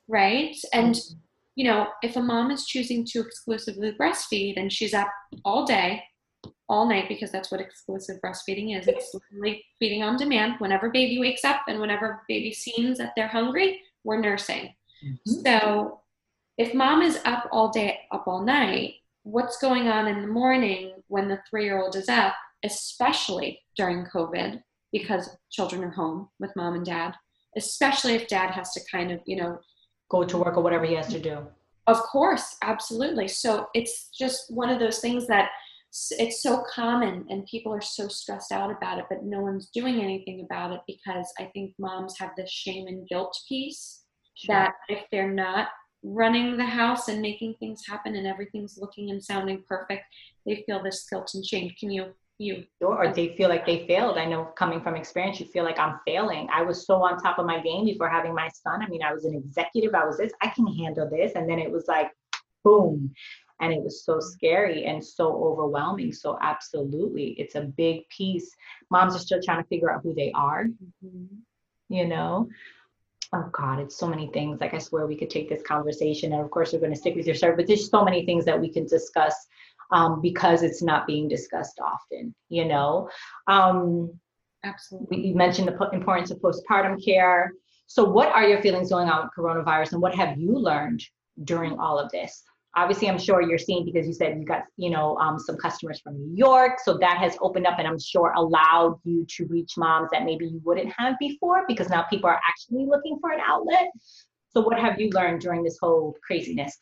[0.08, 0.56] right?
[0.74, 1.20] And mm-hmm
[1.56, 5.08] you know, if a mom is choosing to exclusively breastfeed and she's up
[5.46, 6.04] all day,
[6.68, 10.56] all night, because that's what exclusive breastfeeding is, it's literally feeding on demand.
[10.60, 14.74] Whenever baby wakes up and whenever baby seems that they're hungry, we're nursing.
[15.06, 15.42] Mm-hmm.
[15.46, 16.02] So
[16.58, 20.94] if mom is up all day, up all night, what's going on in the morning
[21.08, 26.56] when the three year old is up, especially during COVID, because children are home with
[26.56, 27.14] mom and dad,
[27.58, 29.60] especially if dad has to kind of, you know,
[30.10, 31.40] go to work or whatever he has to do.
[31.88, 33.28] Of course, absolutely.
[33.28, 35.50] So it's just one of those things that
[36.12, 40.02] it's so common and people are so stressed out about it, but no one's doing
[40.02, 44.04] anything about it because I think moms have this shame and guilt piece
[44.36, 44.56] sure.
[44.56, 45.70] that if they're not
[46.06, 50.04] running the house and making things happen and everything's looking and sounding perfect,
[50.46, 51.72] they feel this guilt and shame.
[51.80, 52.66] Can you you?
[52.82, 54.18] Or they feel like they failed.
[54.18, 56.48] I know coming from experience you feel like i'm failing.
[56.54, 58.82] I was so on top of my game before having my son.
[58.82, 61.34] I mean i was an executive i was this i can handle this.
[61.36, 62.12] And then it was like
[62.64, 63.14] boom.
[63.62, 66.12] And it was so scary and so overwhelming.
[66.12, 68.54] So absolutely it's a big piece.
[68.92, 71.26] Moms are still trying to figure out who they are mm-hmm.
[71.88, 72.50] you know
[73.34, 76.42] oh god it's so many things like i swear we could take this conversation and
[76.42, 78.60] of course we're going to stick with your service but there's so many things that
[78.60, 79.48] we can discuss
[79.92, 83.10] um, because it's not being discussed often, you know.
[83.48, 84.20] Um,
[84.64, 85.28] Absolutely.
[85.28, 87.52] You mentioned the importance of postpartum care.
[87.88, 91.04] So, what are your feelings going on with coronavirus, and what have you learned
[91.44, 92.44] during all of this?
[92.76, 96.02] Obviously, I'm sure you're seeing because you said you got, you know, um, some customers
[96.02, 99.74] from New York, so that has opened up, and I'm sure allowed you to reach
[99.78, 103.40] moms that maybe you wouldn't have before because now people are actually looking for an
[103.46, 103.90] outlet.
[104.50, 106.78] So, what have you learned during this whole craziness?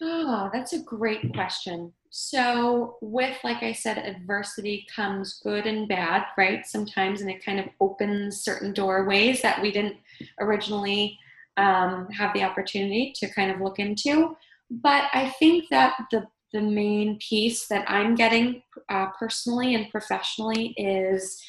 [0.00, 1.92] Oh, that's a great question.
[2.10, 6.66] So, with, like I said, adversity comes good and bad, right?
[6.66, 9.96] Sometimes, and it kind of opens certain doorways that we didn't
[10.38, 11.18] originally
[11.56, 14.36] um, have the opportunity to kind of look into.
[14.80, 20.74] But I think that the the main piece that I'm getting uh, personally and professionally
[20.76, 21.42] is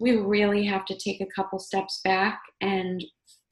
[0.00, 3.04] we really have to take a couple steps back and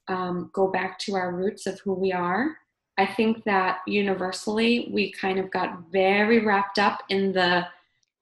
[0.07, 2.57] um, go back to our roots of who we are.
[2.97, 7.65] I think that universally we kind of got very wrapped up in the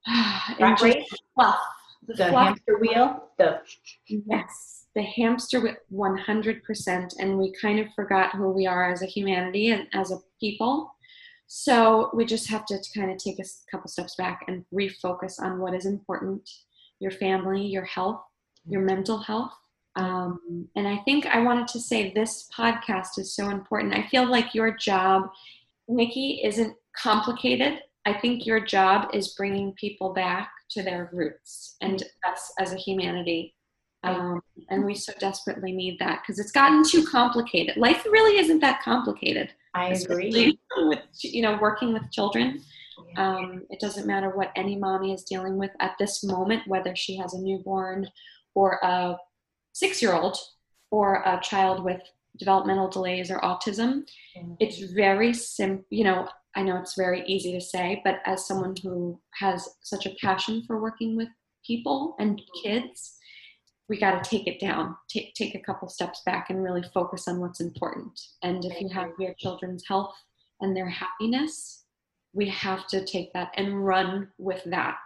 [0.60, 1.60] in fluff,
[2.08, 2.48] the, the fluff.
[2.48, 3.30] hamster wheel.
[3.38, 3.62] The
[4.08, 8.92] yes, the hamster wheel, one hundred percent, and we kind of forgot who we are
[8.92, 10.95] as a humanity and as a people.
[11.48, 15.60] So we just have to kind of take a couple steps back and refocus on
[15.60, 16.50] what is important:
[17.00, 18.22] your family, your health,
[18.68, 19.54] your mental health,
[19.96, 23.94] um, and I think I wanted to say this podcast is so important.
[23.94, 25.30] I feel like your job,
[25.88, 27.80] Nikki, isn't complicated.
[28.06, 32.78] I think your job is bringing people back to their roots and us as a
[32.78, 33.56] humanity.
[34.04, 37.78] Um, and we so desperately need that because it's gotten too complicated.
[37.78, 39.50] Life really isn't that complicated.
[39.76, 40.58] I agree.
[40.78, 42.62] With you know, working with children,
[43.18, 47.18] um, it doesn't matter what any mommy is dealing with at this moment, whether she
[47.18, 48.08] has a newborn
[48.56, 49.18] or a
[49.74, 50.38] six year old
[50.92, 52.02] or a child with
[52.38, 54.04] developmental delays or autism,
[54.38, 54.54] mm-hmm.
[54.60, 55.86] it's very simple.
[55.90, 60.06] You know, I know it's very easy to say, but as someone who has such
[60.06, 61.28] a passion for working with
[61.66, 63.18] people and kids,
[63.88, 67.28] we got to take it down, take, take a couple steps back and really focus
[67.28, 68.20] on what's important.
[68.42, 70.16] And if you have your children's health
[70.62, 71.86] and their happiness,
[72.34, 74.98] we have to take that and run with that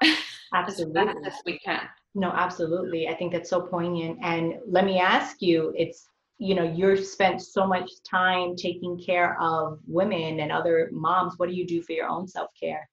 [0.54, 1.02] Absolutely.
[1.02, 1.82] as fast as we can.
[2.16, 3.08] No, absolutely.
[3.08, 4.20] I think that's so poignant.
[4.24, 6.08] And let me ask you, it's
[6.40, 11.34] you know, you've spent so much time taking care of women and other moms.
[11.36, 12.90] What do you do for your own self care?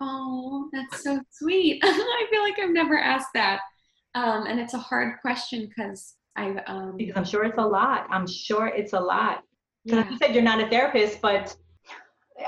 [0.00, 1.80] Oh, that's so sweet.
[1.84, 3.60] I feel like I've never asked that.
[4.14, 8.06] Um, and it's a hard question because I um, because I'm sure it's a lot.
[8.10, 9.42] I'm sure it's a lot.
[9.84, 10.10] Because yeah.
[10.10, 11.56] you said you're not a therapist, but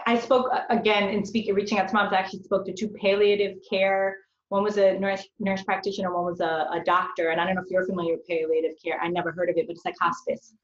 [0.06, 2.12] I spoke again in speaking, reaching out to moms.
[2.12, 6.38] I actually spoke to two palliative care one was a nurse, nurse practitioner, one was
[6.38, 7.30] a, a doctor.
[7.30, 9.00] And I don't know if you're familiar with palliative care.
[9.00, 10.54] I never heard of it, but it's like hospice,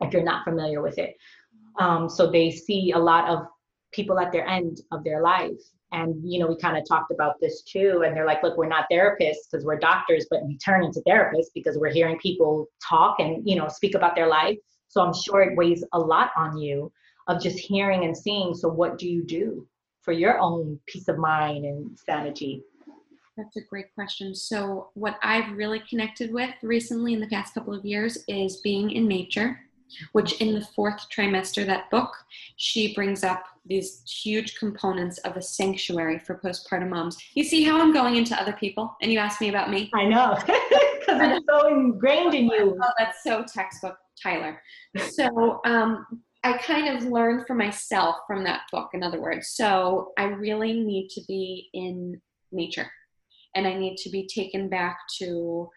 [0.00, 1.16] if you're not familiar with it.
[1.78, 3.46] Um, so they see a lot of
[3.92, 5.60] people at their end of their life.
[5.92, 8.02] And, you know, we kind of talked about this too.
[8.04, 11.50] And they're like, look, we're not therapists because we're doctors, but we turn into therapists
[11.54, 14.58] because we're hearing people talk and, you know, speak about their life.
[14.88, 16.92] So I'm sure it weighs a lot on you
[17.28, 18.54] of just hearing and seeing.
[18.54, 19.66] So what do you do
[20.02, 22.62] for your own peace of mind and sanity?
[23.36, 24.34] That's a great question.
[24.34, 28.92] So, what I've really connected with recently in the past couple of years is being
[28.92, 29.60] in nature,
[30.12, 32.12] which in the fourth trimester, that book,
[32.56, 37.16] she brings up these huge components of a sanctuary for postpartum moms.
[37.34, 39.90] You see how I'm going into other people and you ask me about me?
[39.94, 42.78] I know, because it's so ingrained in you.
[42.80, 44.60] Oh, that's so textbook, Tyler.
[45.10, 46.06] So, um,
[46.44, 49.48] I kind of learned for myself from that book, in other words.
[49.48, 52.20] So, I really need to be in
[52.52, 52.88] nature
[53.56, 55.68] and I need to be taken back to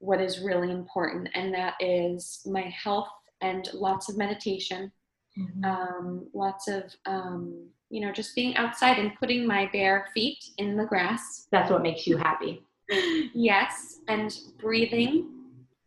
[0.00, 3.08] what is really important, and that is my health
[3.40, 4.92] and lots of meditation,
[5.38, 5.64] mm-hmm.
[5.64, 10.76] um, lots of um, you know just being outside and putting my bare feet in
[10.76, 11.46] the grass.
[11.50, 12.62] That's what makes you happy.
[13.34, 15.30] yes, and breathing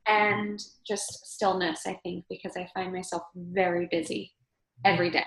[0.08, 1.88] and just stillness.
[1.88, 4.34] I think because I find myself very busy
[4.86, 5.26] every day.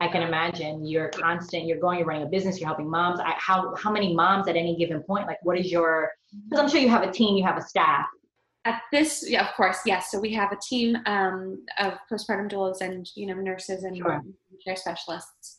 [0.00, 3.18] I can imagine you're constant, you're going, you're running a business, you're helping moms.
[3.18, 5.26] I, how, how many moms at any given point?
[5.26, 6.12] Like, what is your,
[6.48, 8.06] because I'm sure you have a team, you have a staff.
[8.64, 10.10] At this, yeah, of course, yes.
[10.10, 14.22] So we have a team um, of postpartum doulas and, you know, nurses and sure.
[14.64, 15.58] care specialists.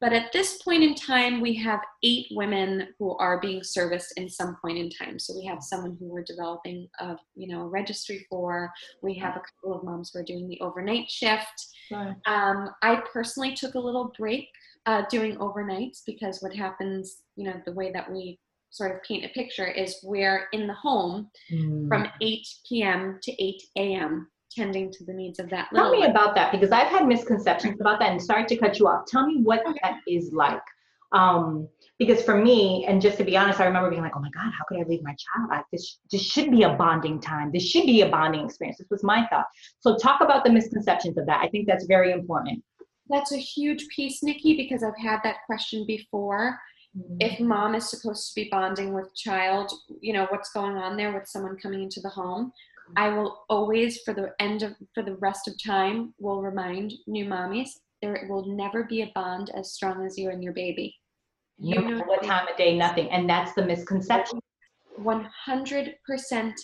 [0.00, 4.28] But at this point in time, we have eight women who are being serviced in
[4.28, 5.18] some point in time.
[5.18, 8.70] So we have someone who we're developing a you know a registry for.
[9.02, 11.66] We have a couple of moms who are doing the overnight shift.
[11.90, 12.14] Right.
[12.26, 14.48] Um, I personally took a little break
[14.86, 18.38] uh, doing overnights because what happens, you know, the way that we
[18.70, 21.88] sort of paint a picture is we're in the home mm.
[21.88, 23.18] from 8 p.m.
[23.22, 26.10] to 8 a.m tending to the needs of that Tell me one.
[26.10, 29.04] about that because I've had misconceptions about that and sorry to cut you off.
[29.06, 29.78] Tell me what okay.
[29.82, 30.62] that is like.
[31.12, 34.30] Um, because for me, and just to be honest, I remember being like, oh my
[34.30, 35.50] God, how could I leave my child?
[35.50, 37.50] Like this, this should be a bonding time.
[37.52, 38.78] This should be a bonding experience.
[38.78, 39.46] This was my thought.
[39.80, 41.40] So talk about the misconceptions of that.
[41.40, 42.62] I think that's very important.
[43.08, 46.58] That's a huge piece, Nikki, because I've had that question before.
[46.96, 47.16] Mm-hmm.
[47.20, 51.12] If mom is supposed to be bonding with child, you know, what's going on there
[51.12, 52.52] with someone coming into the home?
[52.96, 57.26] I will always, for the end of, for the rest of time, will remind new
[57.26, 57.70] mommies
[58.00, 60.94] there will never be a bond as strong as you and your baby.
[61.58, 63.10] You no know what time of day, nothing.
[63.10, 64.38] And that's the misconception.
[65.00, 66.54] 100%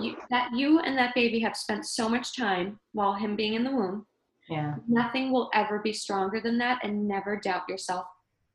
[0.00, 3.64] you, that you and that baby have spent so much time while him being in
[3.64, 4.06] the womb.
[4.48, 4.74] Yeah.
[4.88, 8.06] Nothing will ever be stronger than that and never doubt yourself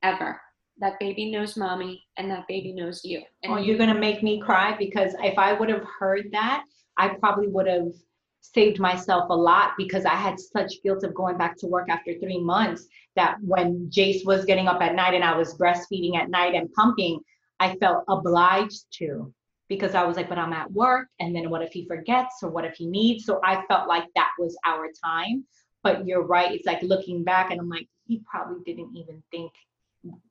[0.04, 0.40] ever.
[0.80, 3.24] That baby knows mommy and that baby knows you.
[3.44, 6.66] And oh, you're going to make me cry because if I would have heard that,
[6.98, 7.94] I probably would have
[8.42, 12.14] saved myself a lot because I had such guilt of going back to work after
[12.20, 16.30] three months that when Jace was getting up at night and I was breastfeeding at
[16.30, 17.20] night and pumping,
[17.60, 19.34] I felt obliged to
[19.68, 21.08] because I was like, but I'm at work.
[21.20, 23.26] And then what if he forgets or what if he needs?
[23.26, 25.46] So I felt like that was our time.
[25.82, 26.52] But you're right.
[26.52, 29.52] It's like looking back and I'm like, he probably didn't even think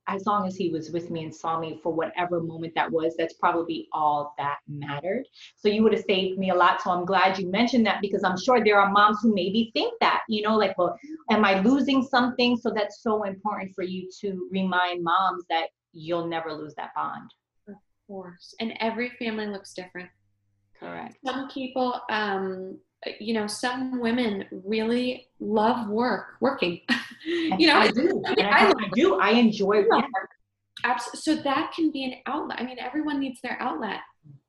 [0.07, 3.15] as long as he was with me and saw me for whatever moment that was,
[3.17, 5.25] that's probably all that mattered.
[5.55, 6.81] So you would have saved me a lot.
[6.81, 9.93] So I'm glad you mentioned that because I'm sure there are moms who maybe think
[10.01, 10.97] that, you know, like, well,
[11.31, 12.55] am I losing something?
[12.57, 17.31] So that's so important for you to remind moms that you'll never lose that bond.
[17.67, 17.75] Of
[18.07, 18.53] course.
[18.59, 20.09] And every family looks different.
[20.79, 21.17] Correct.
[21.25, 22.77] Some people, um,
[23.19, 26.81] you know, some women really love work, working.
[27.25, 28.23] you know, I do.
[28.25, 29.19] I, I, I, do.
[29.19, 30.05] I enjoy work.
[30.83, 31.21] Absolutely.
[31.21, 32.59] So that can be an outlet.
[32.59, 33.99] I mean, everyone needs their outlet.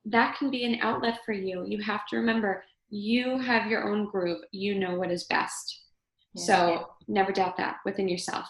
[0.04, 1.64] That can be an outlet for you.
[1.66, 4.42] You have to remember you have your own groove.
[4.52, 5.82] You know what is best.
[6.34, 6.44] Yeah.
[6.44, 8.46] So never doubt that within yourself.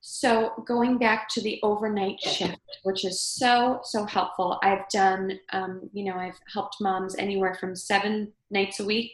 [0.00, 4.58] So going back to the overnight shift, which is so so helpful.
[4.62, 9.12] I've done, um, you know, I've helped moms anywhere from seven nights a week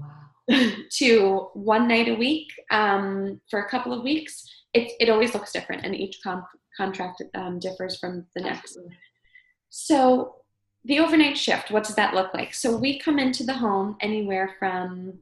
[0.00, 0.66] wow.
[0.92, 4.44] to one night a week um, for a couple of weeks.
[4.74, 6.46] It it always looks different, and each com-
[6.76, 8.78] contract um, differs from the next.
[9.70, 10.36] So
[10.86, 12.54] the overnight shift, what does that look like?
[12.54, 15.18] So we come into the home anywhere from,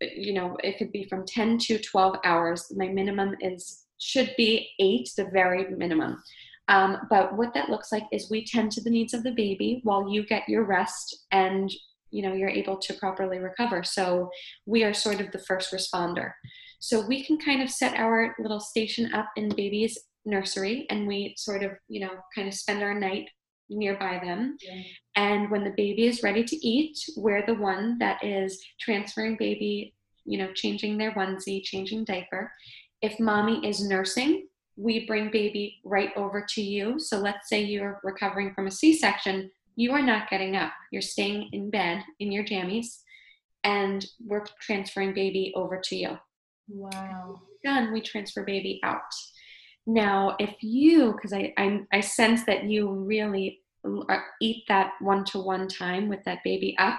[0.00, 2.72] you know, it could be from 10 to 12 hours.
[2.76, 6.22] My minimum is should be eight, the very minimum.
[6.68, 9.80] Um, but what that looks like is we tend to the needs of the baby
[9.82, 11.72] while you get your rest and
[12.10, 13.82] you know you're able to properly recover.
[13.84, 14.30] So
[14.66, 16.32] we are sort of the first responder.
[16.80, 21.34] So we can kind of set our little station up in baby's nursery and we
[21.38, 23.28] sort of you know kind of spend our night
[23.70, 24.56] nearby them.
[24.62, 24.82] Yeah.
[25.16, 29.94] And when the baby is ready to eat, we're the one that is transferring baby,
[30.24, 32.50] you know, changing their onesie, changing diaper.
[33.02, 36.98] If mommy is nursing, we bring baby right over to you.
[36.98, 40.72] So let's say you're recovering from a C section, you are not getting up.
[40.90, 42.98] You're staying in bed in your jammies,
[43.62, 46.18] and we're transferring baby over to you.
[46.68, 47.42] Wow.
[47.64, 49.14] Done, we transfer baby out.
[49.86, 55.24] Now, if you, because I, I, I sense that you really uh, eat that one
[55.26, 56.98] to one time with that baby up,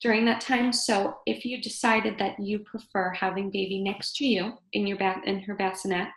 [0.00, 0.72] during that time.
[0.72, 5.22] So if you decided that you prefer having baby next to you in your bath
[5.26, 6.08] in her bassinet,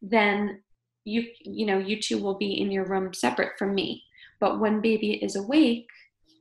[0.00, 0.62] then
[1.04, 4.04] you you know you two will be in your room separate from me.
[4.40, 5.88] But when baby is awake,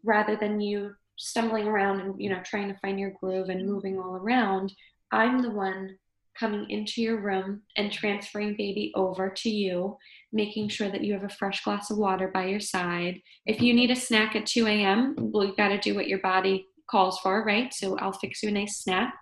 [0.03, 3.99] rather than you stumbling around and you know trying to find your groove and moving
[3.99, 4.73] all around,
[5.11, 5.97] I'm the one
[6.37, 9.97] coming into your room and transferring baby over to you,
[10.31, 13.21] making sure that you have a fresh glass of water by your side.
[13.45, 16.19] If you need a snack at 2 a.m., well, you've got to do what your
[16.19, 17.73] body calls for, right?
[17.73, 19.13] So I'll fix you a nice snack.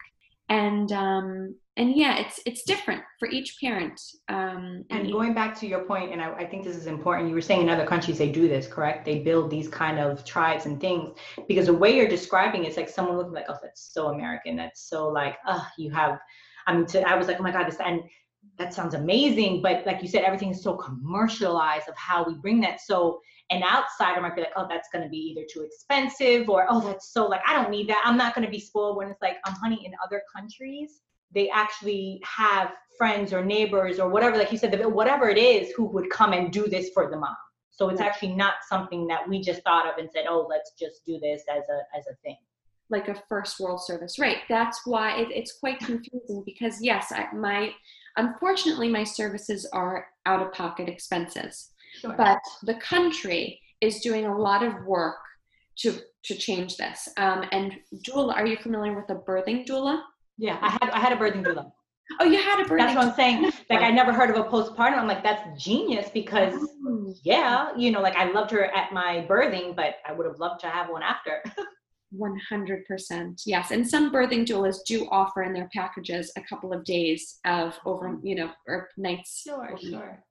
[0.50, 4.00] And um, and yeah, it's it's different for each parent.
[4.30, 7.28] Um, and, and going back to your point, and I, I think this is important.
[7.28, 9.04] You were saying in other countries they do this, correct?
[9.04, 11.18] They build these kind of tribes and things
[11.48, 14.56] because the way you're describing it's like someone looking like, oh, that's so American.
[14.56, 16.20] That's so like, oh, you have
[16.68, 18.04] I mean, to, I was like, oh my God, this, and
[18.58, 19.62] that sounds amazing.
[19.62, 22.82] But like you said, everything is so commercialized of how we bring that.
[22.82, 26.68] So an outsider might be like, oh, that's going to be either too expensive or,
[26.70, 28.02] oh, that's so like, I don't need that.
[28.06, 31.02] I'm not going to be spoiled when it's like, um, honey, in other countries,
[31.34, 35.86] they actually have friends or neighbors or whatever, like you said, whatever it is, who
[35.86, 37.36] would come and do this for the mom.
[37.72, 41.06] So it's actually not something that we just thought of and said, oh, let's just
[41.06, 42.38] do this as a as a thing.
[42.90, 44.20] Like a first world service.
[44.20, 44.40] Right.
[44.50, 47.72] That's why it, it's quite confusing because yes I, my
[48.18, 51.72] unfortunately my services are out of pocket expenses.
[52.00, 52.14] Sure.
[52.18, 55.18] but the country is doing a lot of work
[55.78, 57.10] to to change this.
[57.18, 57.74] Um, and
[58.08, 60.04] doula are you familiar with a birthing doula
[60.38, 61.72] yeah i had i had a birthing doula
[62.20, 62.78] Oh, you had a birthing.
[62.80, 63.44] That's what I'm saying.
[63.70, 64.98] Like I never heard of a postpartum.
[64.98, 66.54] I'm like, that's genius because
[66.86, 67.14] oh.
[67.24, 70.60] yeah, you know, like I loved her at my birthing, but I would have loved
[70.62, 71.42] to have one after.
[72.14, 77.40] 100% yes and some birthing doulas do offer in their packages a couple of days
[77.46, 78.28] of over mm-hmm.
[78.28, 80.22] you know or nights sure sure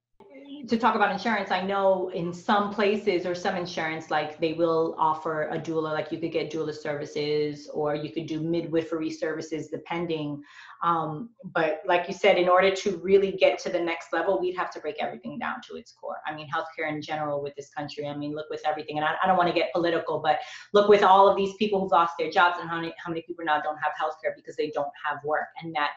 [0.69, 4.95] to talk about insurance, I know in some places or some insurance, like they will
[4.99, 9.69] offer a doula, like you could get doula services or you could do midwifery services
[9.69, 10.43] depending.
[10.83, 14.57] Um, but like you said, in order to really get to the next level, we'd
[14.57, 16.19] have to break everything down to its core.
[16.27, 19.15] I mean, healthcare in general with this country, I mean, look with everything, and I,
[19.23, 20.39] I don't want to get political, but
[20.73, 23.23] look with all of these people who've lost their jobs and how many, how many
[23.23, 25.49] people now don't have healthcare because they don't have work.
[25.63, 25.91] And that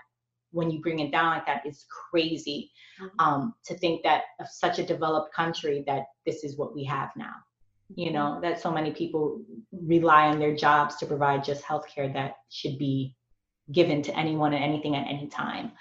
[0.54, 3.20] when you bring it down like that, it's crazy mm-hmm.
[3.20, 7.10] um, to think that of such a developed country that this is what we have
[7.18, 7.34] now
[7.96, 8.42] you know mm-hmm.
[8.42, 9.42] that so many people
[9.72, 13.16] rely on their jobs to provide just healthcare that should be
[13.72, 15.72] given to anyone and anything at any time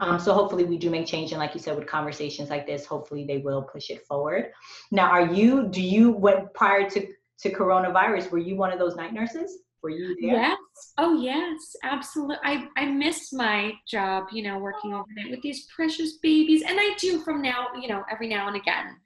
[0.00, 0.24] um, mm-hmm.
[0.24, 3.24] so hopefully we do make change and like you said with conversations like this hopefully
[3.26, 4.50] they will push it forward
[4.90, 7.06] now are you do you what prior to
[7.38, 10.40] to coronavirus were you one of those night nurses were you there?
[10.40, 10.58] Yes.
[10.98, 11.76] Oh, yes.
[11.82, 12.36] Absolutely.
[12.44, 16.62] I, I miss my job, you know, working overnight with these precious babies.
[16.62, 18.96] And I do from now, you know, every now and again.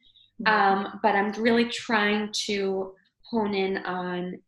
[0.43, 0.47] Mm-hmm.
[0.47, 4.41] Um, but I'm really trying to hone in on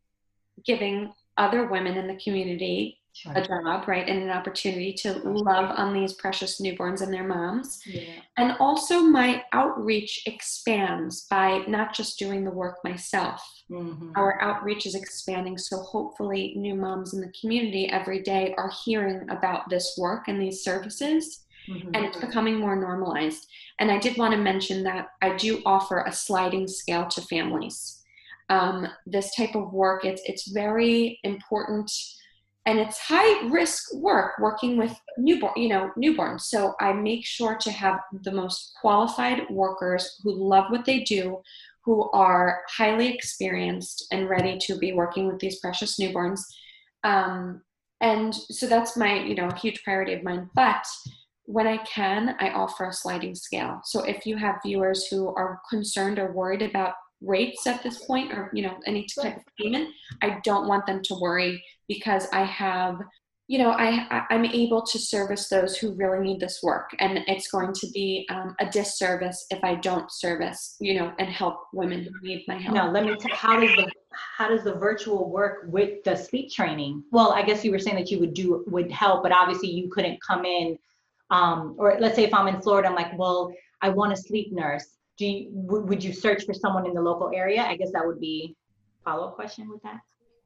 [0.65, 2.97] giving other women in the community
[3.33, 7.81] a job, right, and an opportunity to love on these precious newborns and their moms.
[7.85, 8.01] Yeah.
[8.37, 13.41] And also, my outreach expands by not just doing the work myself.
[13.71, 14.11] Mm-hmm.
[14.15, 19.29] Our outreach is expanding, so hopefully, new moms in the community every day are hearing
[19.29, 21.45] about this work and these services.
[21.69, 21.91] Mm-hmm.
[21.93, 23.47] And it's becoming more normalized.
[23.79, 28.03] And I did want to mention that I do offer a sliding scale to families.
[28.49, 31.91] Um, this type of work, it's it's very important
[32.65, 36.41] and it's high risk work working with newborn you know newborns.
[36.41, 41.41] So i make sure to have the most qualified workers who love what they do
[41.83, 46.39] who are highly experienced and ready to be working with these precious newborns.
[47.03, 47.61] Um,
[48.01, 50.49] and so that's my you know huge priority of mine.
[50.55, 50.85] But
[51.47, 53.79] when i can i offer a sliding scale.
[53.83, 56.95] So if you have viewers who are concerned or worried about
[57.25, 59.89] rates at this point or you know any type of payment
[60.21, 62.97] i don't want them to worry because i have
[63.47, 66.89] you know i i'm able to service those who really need this work.
[66.99, 71.29] And it's going to be um, a disservice if i don't service you know and
[71.29, 72.75] help women who need my help.
[72.75, 73.91] Now let me tell how does the
[74.37, 77.03] how does the virtual work with the sleep training?
[77.11, 79.89] Well i guess you were saying that you would do would help but obviously you
[79.89, 80.77] couldn't come in
[81.29, 83.51] um, or let's say if i'm in florida i'm like well
[83.81, 87.31] i want a sleep nurse do you, would you search for someone in the local
[87.33, 87.63] area?
[87.63, 88.55] I guess that would be
[89.03, 89.99] follow-up question with that.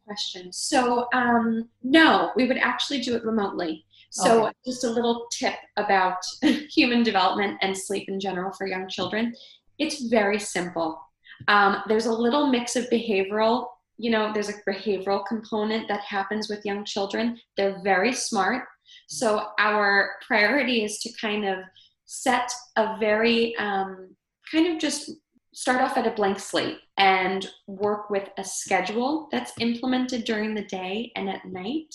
[0.06, 0.52] Question.
[0.52, 3.86] So um, no, we would actually do it remotely.
[4.12, 4.54] So okay.
[4.66, 9.34] just a little tip about human development and sleep in general for young children.
[9.78, 11.00] It's very simple.
[11.48, 13.68] Um, there's a little mix of behavioral
[14.00, 18.66] you know there's a behavioral component that happens with young children they're very smart
[19.08, 21.60] so our priority is to kind of
[22.06, 24.10] set a very um,
[24.52, 25.12] kind of just
[25.54, 30.66] start off at a blank slate and work with a schedule that's implemented during the
[30.66, 31.94] day and at night.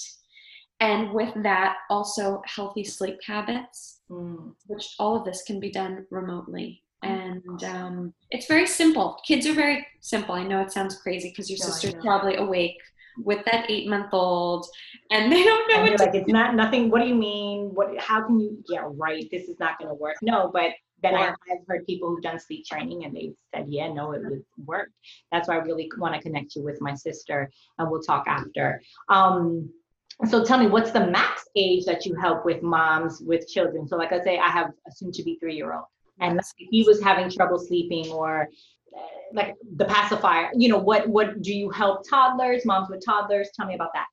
[0.80, 4.52] And with that, also healthy sleep habits, mm.
[4.66, 6.82] which all of this can be done remotely.
[7.02, 9.18] And um, it's very simple.
[9.26, 10.34] Kids are very simple.
[10.34, 12.78] I know it sounds crazy because your sister's probably awake
[13.18, 14.66] with that eight month old
[15.10, 17.96] and they don't know and what like it's not nothing what do you mean what
[18.00, 20.72] how can you yeah right this is not going to work no but
[21.04, 24.22] then I, have heard people who've done sleep training and they've said, yeah, no, it
[24.24, 24.90] would work.
[25.30, 28.80] That's why I really want to connect you with my sister and we'll talk after.
[29.08, 29.70] Um,
[30.26, 33.88] so tell me, what's the max age that you help with moms with children?
[33.88, 35.86] So like I say, I have a soon to be three year old
[36.20, 38.48] and he was having trouble sleeping or
[38.96, 39.00] uh,
[39.32, 43.50] like the pacifier, you know, what, what do you help toddlers, moms with toddlers?
[43.56, 44.06] Tell me about that.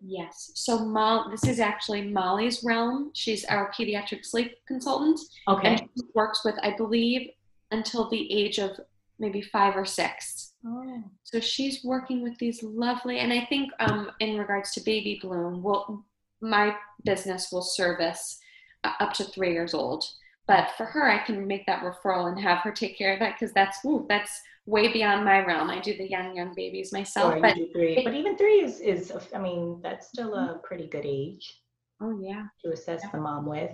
[0.00, 0.52] Yes.
[0.54, 3.10] So Mo- this is actually Molly's realm.
[3.14, 5.20] She's our pediatric sleep consultant.
[5.48, 5.68] Okay.
[5.68, 7.30] And she works with, I believe,
[7.70, 8.78] until the age of
[9.18, 10.52] maybe five or six.
[10.64, 11.02] Oh.
[11.22, 15.62] So she's working with these lovely, and I think um, in regards to baby bloom,
[15.62, 16.04] well,
[16.40, 18.38] my business will service
[18.84, 20.04] uh, up to three years old.
[20.46, 23.34] But for her, I can make that referral and have her take care of that
[23.38, 25.70] because that's ooh, that's way beyond my realm.
[25.70, 27.34] I do the young, young babies myself.
[27.34, 28.02] Sure, but, three.
[28.04, 31.60] but even three is, is, I mean, that's still a pretty good age.
[32.00, 32.44] Oh, yeah.
[32.64, 33.10] To assess yeah.
[33.12, 33.70] the mom with.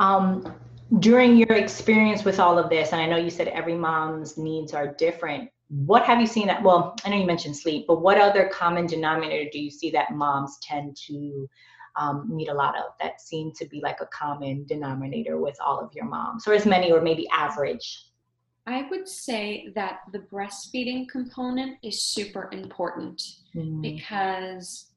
[0.00, 0.54] Um,
[0.98, 4.74] during your experience with all of this, and I know you said every mom's needs
[4.74, 5.48] are different.
[5.68, 6.62] What have you seen that?
[6.62, 10.12] Well, I know you mentioned sleep, but what other common denominator do you see that
[10.12, 11.48] moms tend to
[11.96, 15.78] um, meet a lot of that seem to be like a common denominator with all
[15.78, 18.06] of your moms, or as many, or maybe average?
[18.66, 23.20] I would say that the breastfeeding component is super important
[23.54, 23.80] mm-hmm.
[23.80, 24.92] because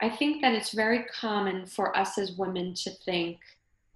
[0.00, 3.38] I think that it's very common for us as women to think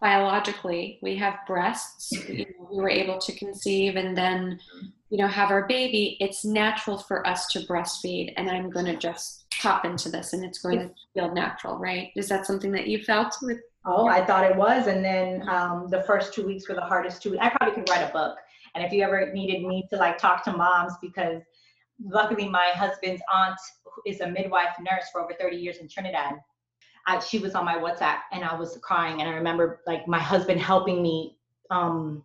[0.01, 4.59] biologically we have breasts you know, we were able to conceive and then
[5.11, 6.17] you know have our baby.
[6.21, 10.45] It's natural for us to breastfeed and i'm going to just pop into this and
[10.45, 12.09] it's going to feel natural right?
[12.17, 15.89] Is that something that you felt with oh i thought it was and then um,
[15.89, 18.37] the first two weeks were the hardest two i probably could write a book
[18.75, 21.43] and if you ever needed me to like talk to moms because
[22.05, 23.59] luckily my husband's aunt
[24.07, 26.35] is a midwife nurse for over 30 years in trinidad
[27.07, 29.21] I, she was on my WhatsApp and I was crying.
[29.21, 31.39] And I remember like my husband helping me,
[31.71, 32.25] um,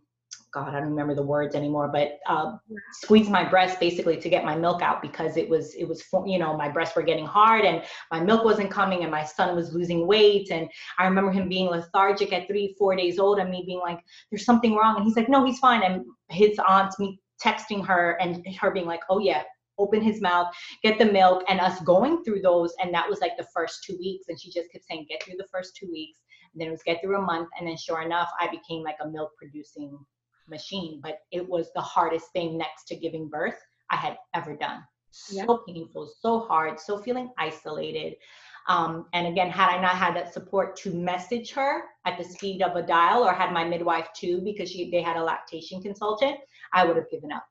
[0.53, 2.55] God, I don't remember the words anymore, but uh,
[2.93, 6.39] squeeze my breast basically to get my milk out because it was, it was, you
[6.39, 9.73] know, my breasts were getting hard and my milk wasn't coming and my son was
[9.73, 10.51] losing weight.
[10.51, 13.99] And I remember him being lethargic at three, four days old and me being like,
[14.31, 14.95] there's something wrong.
[14.95, 15.83] And he's like, no, he's fine.
[15.83, 19.43] And his aunt, me texting her and her being like, oh yeah,
[19.77, 20.53] open his mouth,
[20.83, 22.73] get the milk, and us going through those.
[22.81, 24.25] And that was like the first two weeks.
[24.29, 26.19] And she just kept saying, get through the first two weeks.
[26.53, 27.49] And then it was get through a month.
[27.59, 29.97] And then sure enough, I became like a milk producing
[30.47, 30.99] machine.
[31.03, 33.57] But it was the hardest thing next to giving birth
[33.91, 34.83] I had ever done.
[35.11, 38.15] So painful, so hard, so feeling isolated.
[38.67, 42.61] Um, and again, had I not had that support to message her at the speed
[42.61, 46.37] of a dial or had my midwife too, because she, they had a lactation consultant,
[46.73, 47.45] I would have given up.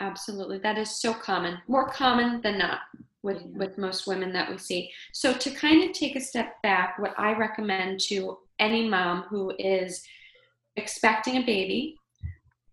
[0.00, 0.58] Absolutely.
[0.58, 2.80] That is so common, more common than not
[3.22, 3.58] with, yeah.
[3.58, 4.90] with most women that we see.
[5.12, 9.52] So, to kind of take a step back, what I recommend to any mom who
[9.58, 10.02] is
[10.76, 11.96] expecting a baby,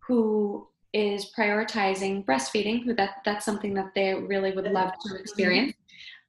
[0.06, 5.18] who is prioritizing breastfeeding, who that, that's something that they really would love to mm-hmm.
[5.18, 5.74] experience,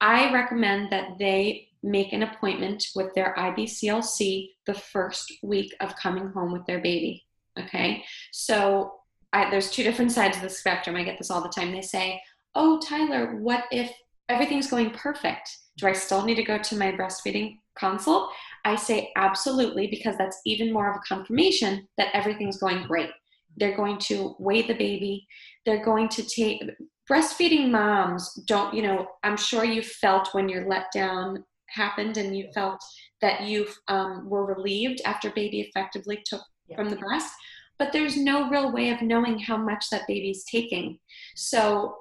[0.01, 6.29] I recommend that they make an appointment with their IBCLC the first week of coming
[6.29, 7.25] home with their baby.
[7.59, 8.05] Okay.
[8.33, 8.95] So
[9.35, 10.97] I, there's two different sides of the spectrum.
[10.97, 11.73] I get this all the time.
[11.73, 12.23] They say,
[12.55, 13.93] "Oh, Tyler, what if
[14.29, 15.49] everything's going perfect?
[15.77, 18.31] Do I still need to go to my breastfeeding consult?"
[18.65, 23.11] I say, "Absolutely," because that's even more of a confirmation that everything's going great.
[23.57, 25.27] They're going to weigh the baby.
[25.67, 26.63] They're going to take
[27.11, 32.49] breastfeeding moms don't, you know, I'm sure you felt when your letdown happened and you
[32.55, 32.83] felt
[33.21, 36.77] that you um, were relieved after baby effectively took yeah.
[36.77, 37.33] from the breast
[37.79, 40.99] but there's no real way of knowing how much that baby's taking.
[41.35, 41.97] So,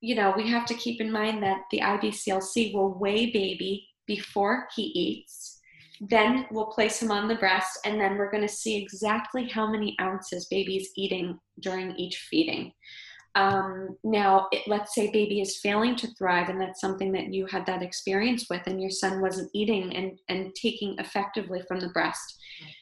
[0.00, 4.66] you know, we have to keep in mind that the IBCLC will weigh baby before
[4.74, 5.60] he eats.
[6.00, 9.70] Then we'll place him on the breast, and then we're going to see exactly how
[9.70, 12.72] many ounces baby's eating during each feeding.
[13.34, 17.46] Um, now, it, let's say baby is failing to thrive, and that's something that you
[17.46, 21.88] had that experience with, and your son wasn't eating and, and taking effectively from the
[21.90, 22.38] breast.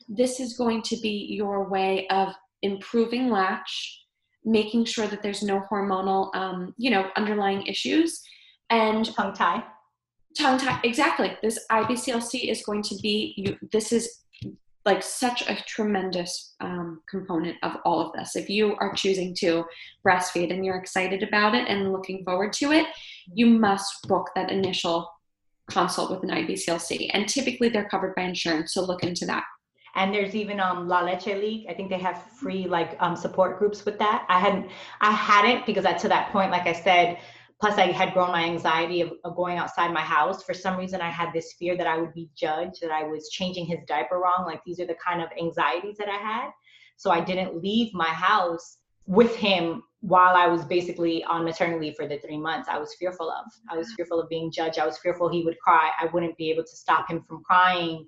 [0.09, 4.05] This is going to be your way of improving latch,
[4.44, 8.22] making sure that there's no hormonal, um, you know, underlying issues,
[8.70, 9.64] and tongue tie.
[10.36, 11.36] Tongue tie, exactly.
[11.42, 13.57] This IBCLC is going to be you.
[13.72, 14.22] This is
[14.89, 18.36] like such a tremendous um, component of all of this.
[18.36, 19.66] If you are choosing to
[20.03, 22.86] breastfeed and you're excited about it and looking forward to it,
[23.34, 25.12] you must book that initial
[25.70, 27.11] consult with an IBCLC.
[27.12, 29.45] And typically they're covered by insurance, so look into that.
[29.95, 31.66] And there's even um, La Leche League.
[31.68, 34.24] I think they have free like um, support groups with that.
[34.30, 34.70] I hadn't,
[35.03, 37.18] I hadn't because I, to that point, like I said,
[37.61, 40.42] plus i had grown my anxiety of, of, going outside my house.
[40.42, 43.28] For some reason i had this fear that i would be judged that i was
[43.30, 44.44] changing his diaper wrong.
[44.46, 46.50] Like these are the kind of anxieties that i had.
[46.96, 51.96] So i didn't leave my house with him while i was basically on maternity leave
[51.96, 52.68] for the three months.
[52.68, 53.96] I was fearful of i was mm-hmm.
[53.96, 54.78] fearful of being judged.
[54.78, 55.90] I was fearful he would cry.
[56.00, 58.06] I wouldn't be able to stop him from crying.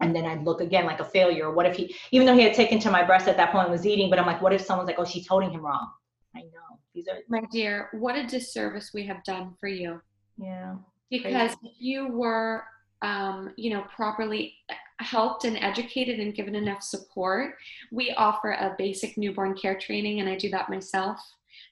[0.00, 1.52] And then I'd look again like a failure.
[1.52, 3.86] What if he, even though he had taken to my breast at that point, was
[3.86, 5.88] eating, but I'm like, what if someone's like, oh, she's holding him wrong?
[6.34, 6.61] I know.
[6.94, 10.00] These are my dear, what a disservice we have done for you.
[10.36, 10.76] Yeah.
[11.10, 12.64] Because if you were
[13.02, 14.54] um, you know, properly
[15.00, 17.56] helped and educated and given enough support,
[17.90, 21.20] we offer a basic newborn care training, and I do that myself.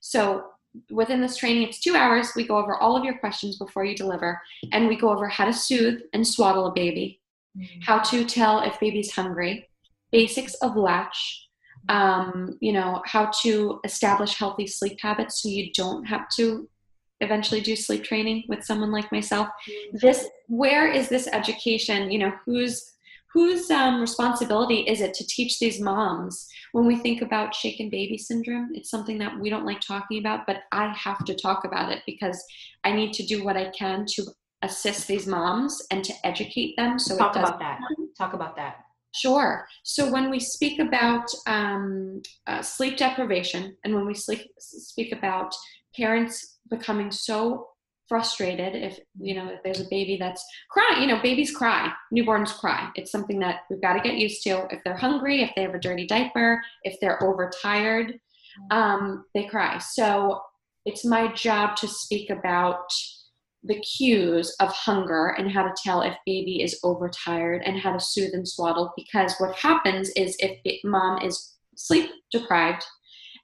[0.00, 0.46] So
[0.90, 2.32] within this training, it's two hours.
[2.34, 4.40] We go over all of your questions before you deliver,
[4.72, 7.20] and we go over how to soothe and swaddle a baby,
[7.56, 7.80] mm-hmm.
[7.82, 9.68] how to tell if baby's hungry,
[10.10, 11.48] basics of latch,
[11.88, 16.68] um, you know, how to establish healthy sleep habits so you don't have to
[17.20, 19.48] eventually do sleep training with someone like myself.
[19.92, 22.10] This, where is this education?
[22.10, 22.90] You know, whose
[23.32, 28.18] whose um, responsibility is it to teach these moms when we think about shaken baby
[28.18, 31.92] syndrome it's something that we don't like talking about but i have to talk about
[31.92, 32.42] it because
[32.84, 34.24] i need to do what i can to
[34.62, 37.78] assist these moms and to educate them so talk about that
[38.18, 38.84] talk about that
[39.14, 39.66] Sure.
[39.82, 45.54] So when we speak about um, uh, sleep deprivation and when we sleep, speak about
[45.96, 47.66] parents becoming so
[48.08, 52.52] frustrated if you know if there's a baby that's crying you know babies cry newborns
[52.52, 52.90] cry.
[52.96, 54.66] It's something that we've got to get used to.
[54.70, 58.18] If they're hungry if they have a dirty diaper if they're overtired
[58.70, 59.78] um, they cry.
[59.78, 60.40] So
[60.84, 62.90] it's my job to speak about
[63.64, 68.00] the cues of hunger and how to tell if baby is overtired and how to
[68.00, 72.84] soothe and swaddle because what happens is if mom is sleep deprived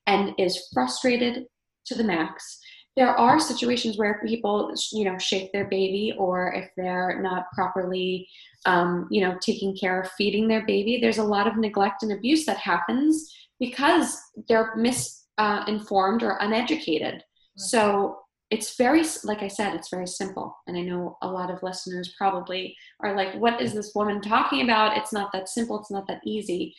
[0.06, 1.44] and is frustrated
[1.84, 2.58] to the max
[2.96, 8.26] there are situations where people you know shake their baby or if they're not properly
[8.64, 12.12] um, you know taking care of feeding their baby there's a lot of neglect and
[12.12, 17.22] abuse that happens because they're misinformed uh, or uneducated.
[17.56, 18.18] So
[18.50, 20.56] it's very like i said it's very simple.
[20.66, 24.62] And i know a lot of listeners probably are like what is this woman talking
[24.62, 24.96] about?
[24.96, 25.80] It's not that simple.
[25.80, 26.74] It's not that easy.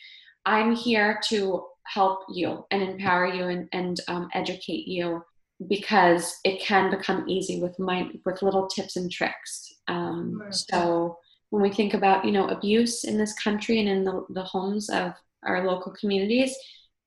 [0.46, 5.22] I'm here to help you and empower you and, and um, educate you
[5.68, 9.74] because it can become easy with my with little tips and tricks.
[9.88, 11.18] Um, so
[11.50, 14.88] when we think about you know abuse in this country and in the, the homes
[14.88, 15.12] of
[15.44, 16.54] our local communities,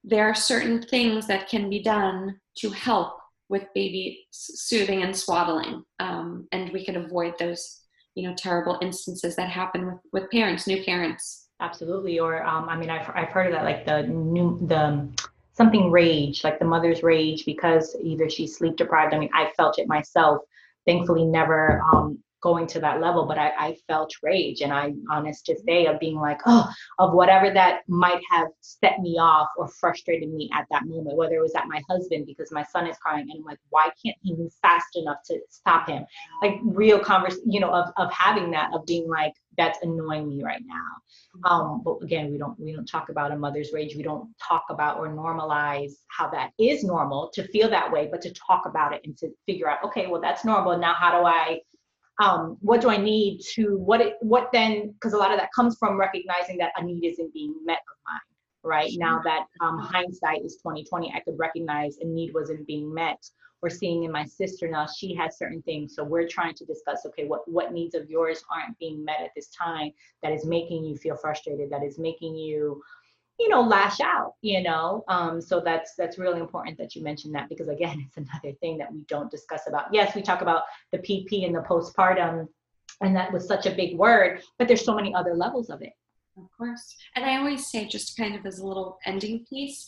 [0.04, 3.21] there are certain things that can be done to help
[3.52, 7.82] with baby soothing and swaddling, um, and we can avoid those
[8.16, 11.50] you know terrible instances that happen with with parents, new parents.
[11.60, 15.08] Absolutely, or um, I mean, I've I've heard of that, like the new the
[15.54, 19.14] something rage, like the mother's rage, because either she's sleep deprived.
[19.14, 20.42] I mean, I felt it myself.
[20.88, 24.62] Thankfully, never um, going to that level, but I, I felt rage.
[24.62, 26.70] And I'm honest to say, of being like, oh,
[27.00, 31.36] of whatever that might have set me off or frustrated me at that moment, whether
[31.36, 34.18] it was at my husband because my son is crying and I'm like, why can't
[34.22, 36.06] he move fast enough to stop him?
[36.42, 40.44] Like real converse, you know, of, of having that, of being like, that's annoying me
[40.44, 40.76] right now.
[41.38, 41.46] Mm-hmm.
[41.46, 43.96] Um, but again, we don't we don't talk about a mother's rage.
[43.96, 48.22] We don't talk about or normalize how that is normal to feel that way, but
[48.22, 50.78] to talk about it and to figure out, okay, well that's normal.
[50.78, 51.60] Now how do I
[52.22, 55.50] um, what do I need to what it, what then because a lot of that
[55.56, 58.20] comes from recognizing that a need isn't being met of mine
[58.64, 58.92] right?
[58.96, 63.24] Now that um, hindsight is 2020 I could recognize a need wasn't being met.
[63.64, 67.06] Or seeing in my sister now she has certain things so we're trying to discuss
[67.06, 69.92] okay what what needs of yours aren't being met at this time
[70.24, 72.82] that is making you feel frustrated that is making you
[73.42, 75.04] you know lash out you know?
[75.08, 78.78] Um, so that's that's really important that you mentioned that because again it's another thing
[78.78, 79.94] that we don't discuss about.
[79.94, 82.48] Yes we talk about the pp and the postpartum
[83.02, 85.94] and that was such a big word but there's so many other levels of it.
[86.38, 86.96] Of course.
[87.16, 89.88] And i always say just kind of as a little ending piece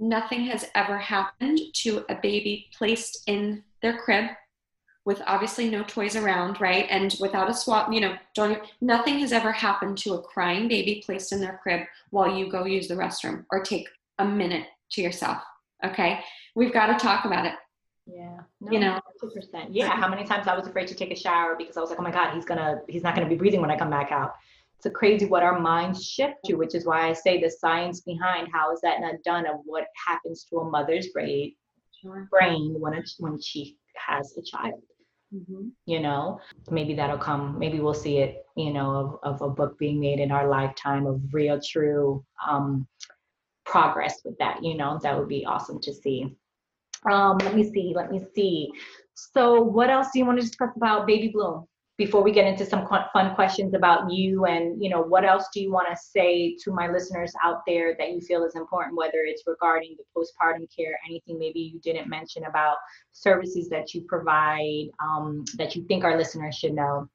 [0.00, 4.30] nothing has ever happened to a baby placed in their crib
[5.10, 6.86] with obviously no toys around, right?
[6.88, 11.02] And without a swap, you know, don't, nothing has ever happened to a crying baby
[11.04, 11.80] placed in their crib
[12.10, 13.88] while you go use the restroom or take
[14.20, 15.42] a minute to yourself.
[15.84, 16.20] Okay.
[16.54, 17.54] We've got to talk about it.
[18.06, 18.38] Yeah.
[18.60, 19.70] No, you know, 100%.
[19.72, 19.88] Yeah.
[19.88, 22.04] How many times I was afraid to take a shower because I was like, oh
[22.04, 24.12] my God, he's going to, he's not going to be breathing when I come back
[24.12, 24.34] out.
[24.78, 28.46] It's crazy what our minds shift to, which is why I say the science behind
[28.52, 31.56] how is that not done of what happens to a mother's brain,
[32.30, 34.80] brain when, when she has a child.
[35.34, 35.68] Mm-hmm.
[35.86, 37.58] You know, maybe that'll come.
[37.58, 38.44] Maybe we'll see it.
[38.56, 42.86] You know, of, of a book being made in our lifetime of real, true um,
[43.64, 44.62] progress with that.
[44.62, 46.36] You know, that would be awesome to see.
[47.10, 47.92] Um, let me see.
[47.94, 48.70] Let me see.
[49.14, 51.66] So, what else do you want to discuss about Baby Bloom?
[52.00, 55.60] Before we get into some fun questions about you and you know what else do
[55.60, 59.18] you want to say to my listeners out there that you feel is important whether
[59.26, 62.76] it's regarding the postpartum care anything maybe you didn't mention about
[63.12, 67.06] services that you provide um, that you think our listeners should know?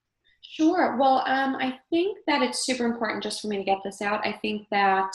[0.42, 0.96] Sure.
[0.98, 4.24] Well um, i think that it's super important just for me to get this out.
[4.24, 5.12] I think that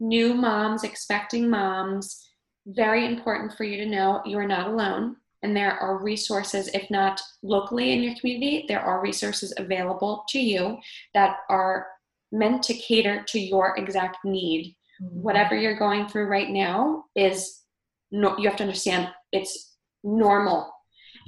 [0.00, 2.28] new moms expecting moms
[2.66, 6.90] very important for you to know you are not alone and there are resources, if
[6.90, 10.78] not locally in your community, there are resources available to you
[11.14, 11.86] that are
[12.30, 14.74] meant to cater to your exact need.
[15.02, 15.22] Mm-hmm.
[15.22, 17.62] Whatever you're going through right now is
[18.10, 20.72] no, you have to understand it's normal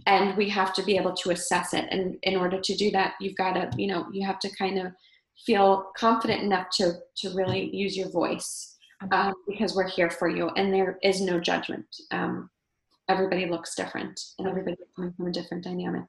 [0.06, 3.14] and we have to be able to assess it and in order to do that
[3.20, 4.92] you've got to you know you have to kind of
[5.46, 8.76] feel confident enough to to really use your voice
[9.12, 12.50] um, because we're here for you and there is no judgment um,
[13.08, 16.04] everybody looks different and everybody's coming from a different dynamic.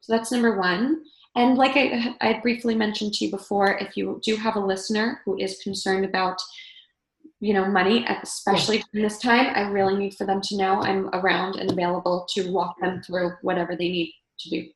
[0.00, 1.02] So that's number one.
[1.36, 5.20] And like I, I briefly mentioned to you before, if you do have a listener
[5.24, 6.40] who is concerned about,
[7.40, 11.08] you know, money, especially in this time, I really need for them to know I'm
[11.12, 14.68] around and available to walk them through whatever they need to do.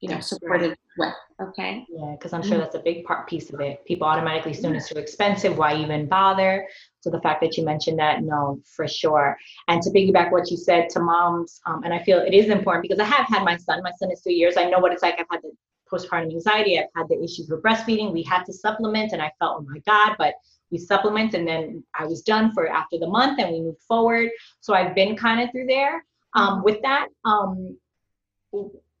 [0.00, 1.84] You know supported with okay?
[1.88, 2.60] Yeah because i'm sure mm-hmm.
[2.60, 3.84] that's a big part piece of it.
[3.86, 5.56] People automatically assume it's too expensive.
[5.56, 6.66] Why even bother?
[7.00, 9.36] So the fact that you mentioned that no for sure.
[9.68, 12.82] And to piggyback what you said to moms um, and i feel it is important
[12.82, 13.82] because i have had my son.
[13.82, 14.56] My son is two years.
[14.56, 15.14] I know what it's like.
[15.18, 15.52] I've had the
[15.90, 16.78] postpartum anxiety.
[16.78, 18.12] I've had the issues with breastfeeding.
[18.12, 20.34] We had to supplement and i felt oh my god but
[20.70, 24.30] we supplement and then i was done for after the month and we moved forward.
[24.60, 27.08] So i've been kind of through there um, with that.
[27.24, 27.76] Um,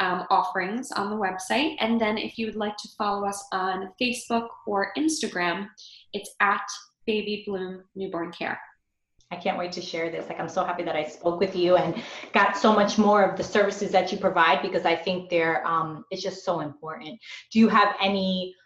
[0.00, 1.76] um, offerings on the website.
[1.78, 5.68] And then if you would like to follow us on Facebook or Instagram,
[6.12, 6.66] it's at
[7.06, 8.58] Baby Bloom Newborn Care.
[9.32, 10.28] I can't wait to share this.
[10.28, 13.36] Like, I'm so happy that I spoke with you and got so much more of
[13.36, 17.20] the services that you provide because I think they're, um, it's just so important.
[17.52, 18.56] Do you have any,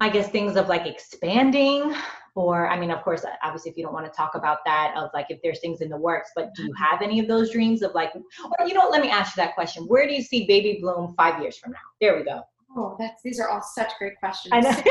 [0.00, 1.94] I guess, things of like expanding
[2.34, 5.10] or i mean of course obviously if you don't want to talk about that of
[5.14, 6.84] like if there's things in the works but do you mm-hmm.
[6.84, 9.54] have any of those dreams of like or you know let me ask you that
[9.54, 12.42] question where do you see baby bloom five years from now there we go
[12.76, 14.82] oh that's these are all such great questions I know.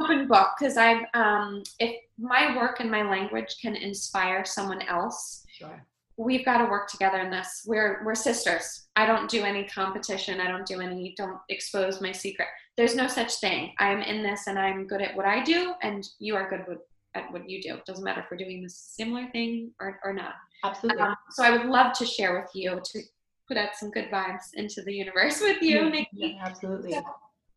[0.00, 5.44] open book because i've um if my work and my language can inspire someone else
[5.50, 5.84] sure
[6.18, 7.62] we've got to work together in this.
[7.64, 8.88] We're we're sisters.
[8.96, 10.40] I don't do any competition.
[10.40, 12.48] I don't do any don't expose my secret.
[12.78, 13.72] There's no such thing.
[13.80, 16.78] I'm in this and I'm good at what I do and you are good with,
[17.16, 17.74] at what you do.
[17.74, 20.34] It doesn't matter if we're doing the similar thing or, or not.
[20.64, 21.02] Absolutely.
[21.02, 23.00] Um, so I would love to share with you to
[23.48, 26.08] put out some good vibes into the universe with you, Nikki.
[26.12, 26.92] Yeah, absolutely.
[26.92, 27.02] So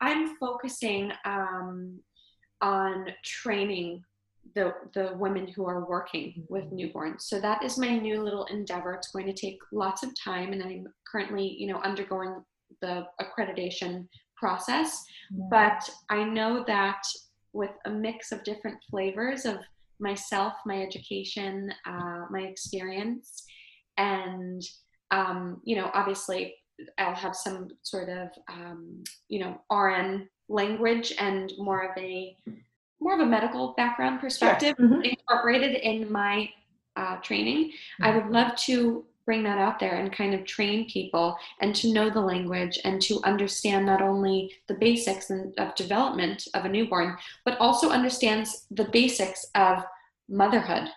[0.00, 2.00] I'm focusing um,
[2.60, 4.02] on training
[4.56, 6.78] the the women who are working with mm-hmm.
[6.78, 7.22] newborns.
[7.22, 8.92] So that is my new little endeavor.
[8.94, 12.42] It's going to take lots of time, and I'm currently, you know, undergoing
[12.80, 14.08] the accreditation
[14.42, 15.04] process.
[15.30, 15.46] Yeah.
[15.50, 17.02] But I know that
[17.52, 19.58] with a mix of different flavors of
[20.00, 23.44] myself, my education, uh, my experience,
[23.96, 24.62] and
[25.12, 26.54] um, you know, obviously,
[26.98, 32.36] I'll have some sort of um, you know RN language and more of a
[33.00, 34.88] more of a medical background perspective sure.
[34.88, 35.02] mm-hmm.
[35.02, 36.48] incorporated in my
[36.96, 37.70] uh, training.
[37.70, 38.04] Mm-hmm.
[38.04, 41.92] I would love to bring that out there and kind of train people and to
[41.92, 47.16] know the language and to understand not only the basics of development of a newborn,
[47.44, 49.84] but also understands the basics of
[50.28, 50.88] motherhood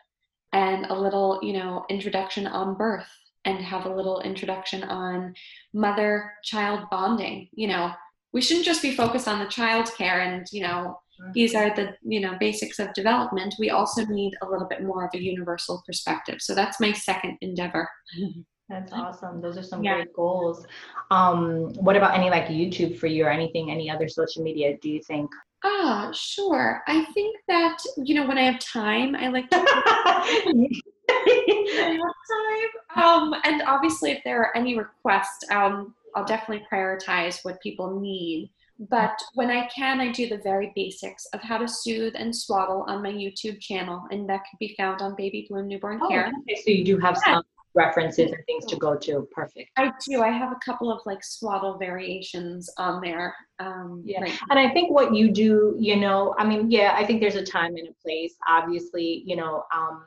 [0.54, 3.08] and a little, you know, introduction on birth
[3.44, 5.34] and have a little introduction on
[5.74, 7.48] mother child bonding.
[7.54, 7.92] You know,
[8.36, 11.00] we shouldn't just be focused on the child care and, you know,
[11.34, 13.56] these are the you know basics of development.
[13.58, 16.42] We also need a little bit more of a universal perspective.
[16.42, 17.90] So that's my second endeavor.
[18.68, 19.42] That's awesome.
[19.42, 19.94] Those are some yeah.
[19.94, 20.66] great goals.
[21.12, 24.90] Um what about any like youtube for you or anything any other social media do
[24.90, 25.30] you think?
[25.64, 26.82] Ah sure.
[26.88, 29.58] I think that you know when i have time i like to
[31.10, 33.04] I have time.
[33.06, 38.52] Um, and obviously, if there are any requests, um, I'll definitely prioritize what people need.
[38.90, 42.84] But when I can, I do the very basics of how to soothe and swaddle
[42.88, 46.32] on my YouTube channel, and that can be found on Baby Bloom Newborn oh, Care.
[46.42, 47.36] Okay, so you do have yeah.
[47.36, 47.44] some
[47.74, 49.28] references and things to go to.
[49.32, 49.70] Perfect.
[49.78, 50.22] I do.
[50.22, 53.36] I have a couple of like swaddle variations on there.
[53.60, 57.06] Um, yeah, like, and I think what you do, you know, I mean, yeah, I
[57.06, 58.36] think there's a time and a place.
[58.48, 60.06] Obviously, you know, um,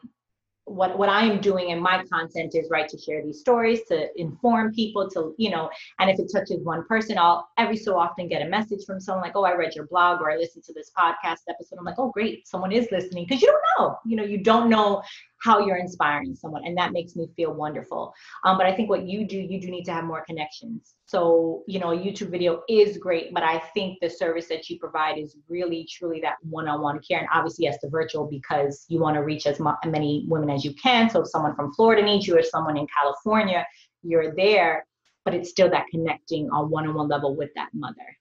[0.69, 4.73] what what I'm doing in my content is right to share these stories, to inform
[4.75, 8.43] people, to you know, and if it touches one person, I'll every so often get
[8.43, 10.91] a message from someone like, oh, I read your blog or I listened to this
[10.97, 11.79] podcast episode.
[11.79, 14.69] I'm like, oh, great, someone is listening because you don't know, you know, you don't
[14.69, 15.03] know
[15.41, 18.13] how you're inspiring someone, and that makes me feel wonderful.
[18.45, 20.95] Um, but I think what you do, you do need to have more connections.
[21.07, 24.79] So you know, a YouTube video is great, but I think the service that you
[24.79, 29.15] provide is really truly that one-on-one care, and obviously yes, the virtual because you want
[29.17, 31.09] to reach as many women as you can.
[31.11, 33.67] So if someone from Florida needs you or someone in California,
[34.03, 34.87] you're there,
[35.25, 38.17] but it's still that connecting on one-on-one level with that mother.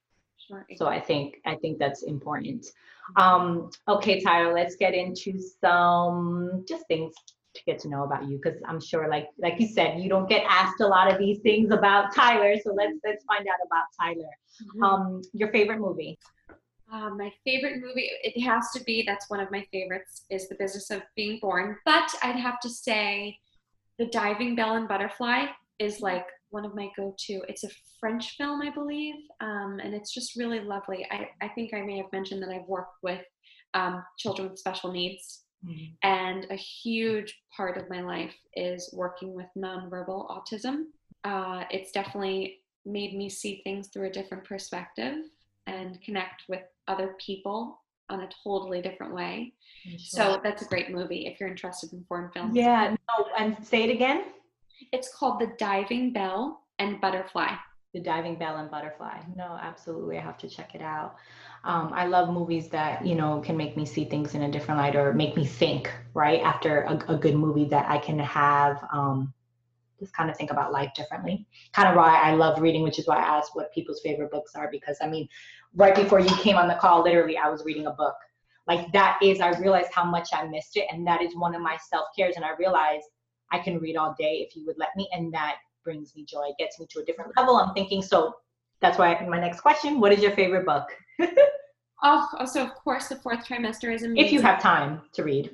[0.48, 0.66] Sure.
[0.78, 2.68] So I think I think that's important.
[3.16, 7.14] Um, okay, Tyler, let's get into some just things
[7.56, 10.30] to get to know about you because I'm sure, like like you said, you don't
[10.30, 12.56] get asked a lot of these things about Tyler.
[12.64, 14.30] So let's let's find out about Tyler.
[14.62, 14.84] Mm-hmm.
[14.84, 16.20] Um, your favorite movie?
[16.92, 20.56] Uh, my favorite movie, it has to be, that's one of my favorites, is The
[20.56, 21.76] Business of Being Born.
[21.84, 23.38] But I'd have to say
[24.00, 25.48] The Diving Bell and Butterfly
[25.80, 27.42] is like one of my go-to.
[27.50, 27.70] It's a
[28.00, 31.06] French film, I believe, um, and it's just really lovely.
[31.12, 33.22] I, I think I may have mentioned that I've worked with
[33.74, 35.86] um, children with special needs, mm-hmm.
[36.04, 40.84] and a huge part of my life is working with nonverbal autism.
[41.24, 45.16] Uh, it's definitely made me see things through a different perspective
[45.68, 49.54] and connect with other people on a totally different way.
[49.84, 49.98] Sure.
[50.00, 52.56] So that's a great movie if you're interested in foreign films.
[52.56, 54.24] Yeah, no, and say it again.
[54.94, 57.54] It's called The Diving Bell and Butterfly.
[57.98, 59.18] The Diving Bell and Butterfly.
[59.36, 60.20] No, absolutely.
[60.20, 61.16] I have to check it out.
[61.64, 64.80] Um, I love movies that, you know, can make me see things in a different
[64.80, 66.40] light or make me think, right?
[66.42, 69.34] After a, a good movie that I can have um,
[70.00, 71.48] just kind of think about life differently.
[71.74, 74.52] Kind of why I love reading, which is why I asked what people's favorite books
[74.54, 75.28] are, because I mean,
[75.74, 78.16] right before you came on the call, literally, I was reading a book.
[78.68, 80.86] Like that is, I realized how much I missed it.
[80.92, 82.36] And that is one of my self cares.
[82.36, 83.06] And I realized
[83.52, 85.10] I can read all day if you would let me.
[85.14, 85.56] And that
[85.88, 87.56] brings me joy, it gets me to a different level.
[87.56, 88.34] I'm thinking, so
[88.82, 90.86] that's why my next question what is your favorite book?
[92.04, 94.26] oh, so of course, the fourth trimester is amazing.
[94.26, 95.50] If you have time to read.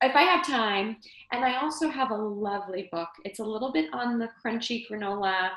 [0.00, 0.98] If I have time.
[1.32, 3.08] And I also have a lovely book.
[3.24, 5.50] It's a little bit on the crunchy granola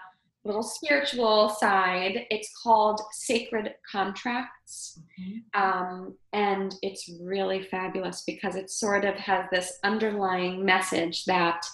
[0.45, 2.25] little spiritual side.
[2.29, 4.99] It's called Sacred Contracts.
[5.19, 5.61] Mm-hmm.
[5.61, 11.65] Um, and it's really fabulous because it sort of has this underlying message that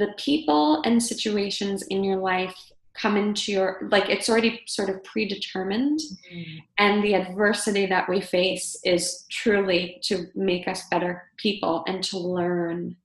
[0.00, 2.56] the people and situations in your life
[2.94, 6.00] come into your like it's already sort of predetermined
[6.32, 6.58] mm-hmm.
[6.78, 12.18] and the adversity that we face is truly to make us better people and to
[12.18, 12.96] learn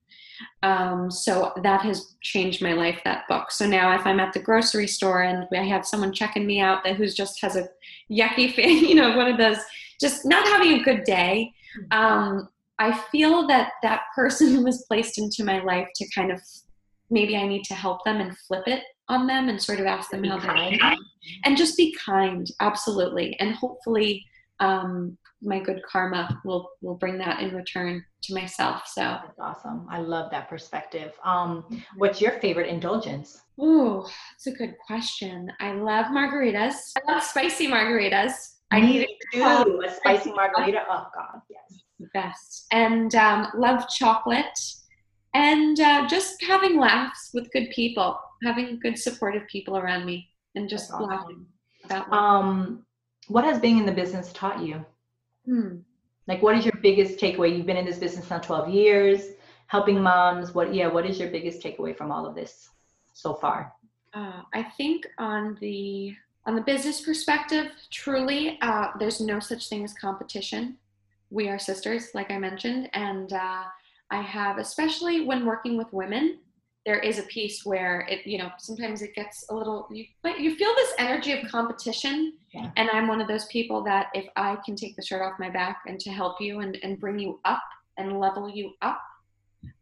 [0.63, 3.51] um, so that has changed my life, that book.
[3.51, 6.83] So now if I'm at the grocery store and I have someone checking me out
[6.83, 7.69] that who's just has a
[8.11, 9.57] yucky face, you know, one of those,
[9.99, 11.53] just not having a good day,
[11.91, 16.41] um, I feel that that person was placed into my life to kind of,
[17.10, 20.10] maybe I need to help them and flip it on them and sort of ask
[20.10, 20.95] them how they're
[21.43, 23.36] and just be kind, absolutely.
[23.39, 24.26] And hopefully,
[24.60, 28.88] um, my good karma will will bring that in return to myself.
[28.88, 29.86] So that's awesome.
[29.89, 31.12] I love that perspective.
[31.24, 33.41] Um, what's your favorite indulgence?
[33.60, 35.51] Oh, that's a good question.
[35.60, 36.76] I love margaritas.
[36.97, 38.56] I love spicy margaritas.
[38.72, 40.84] I need to do a spicy margarita.
[40.89, 41.82] Oh God, yes,
[42.14, 42.66] best.
[42.72, 44.58] And um, love chocolate.
[45.36, 50.69] And uh, just having laughs with good people, having good supportive people around me, and
[50.69, 51.09] just awesome.
[51.09, 51.45] laughing
[51.83, 52.11] about.
[52.13, 52.86] Um,
[53.27, 54.86] what has being in the business taught you?
[55.45, 55.79] Hmm.
[56.29, 57.55] Like, what is your biggest takeaway?
[57.55, 59.23] You've been in this business now 12 years,
[59.67, 60.55] helping moms.
[60.55, 62.69] What, yeah, what is your biggest takeaway from all of this
[63.11, 63.73] so far?
[64.13, 66.15] Uh, I think on the
[66.45, 70.77] on the business perspective, truly, uh, there's no such thing as competition.
[71.29, 73.63] We are sisters, like I mentioned, and uh,
[74.12, 76.39] I have, especially when working with women,
[76.86, 80.39] there is a piece where it you know sometimes it gets a little you but
[80.39, 82.34] you feel this energy of competition.
[82.53, 82.70] Yeah.
[82.78, 85.49] and i'm one of those people that if i can take the shirt off my
[85.49, 87.64] back and to help you and, and bring you up
[87.97, 89.01] and level you up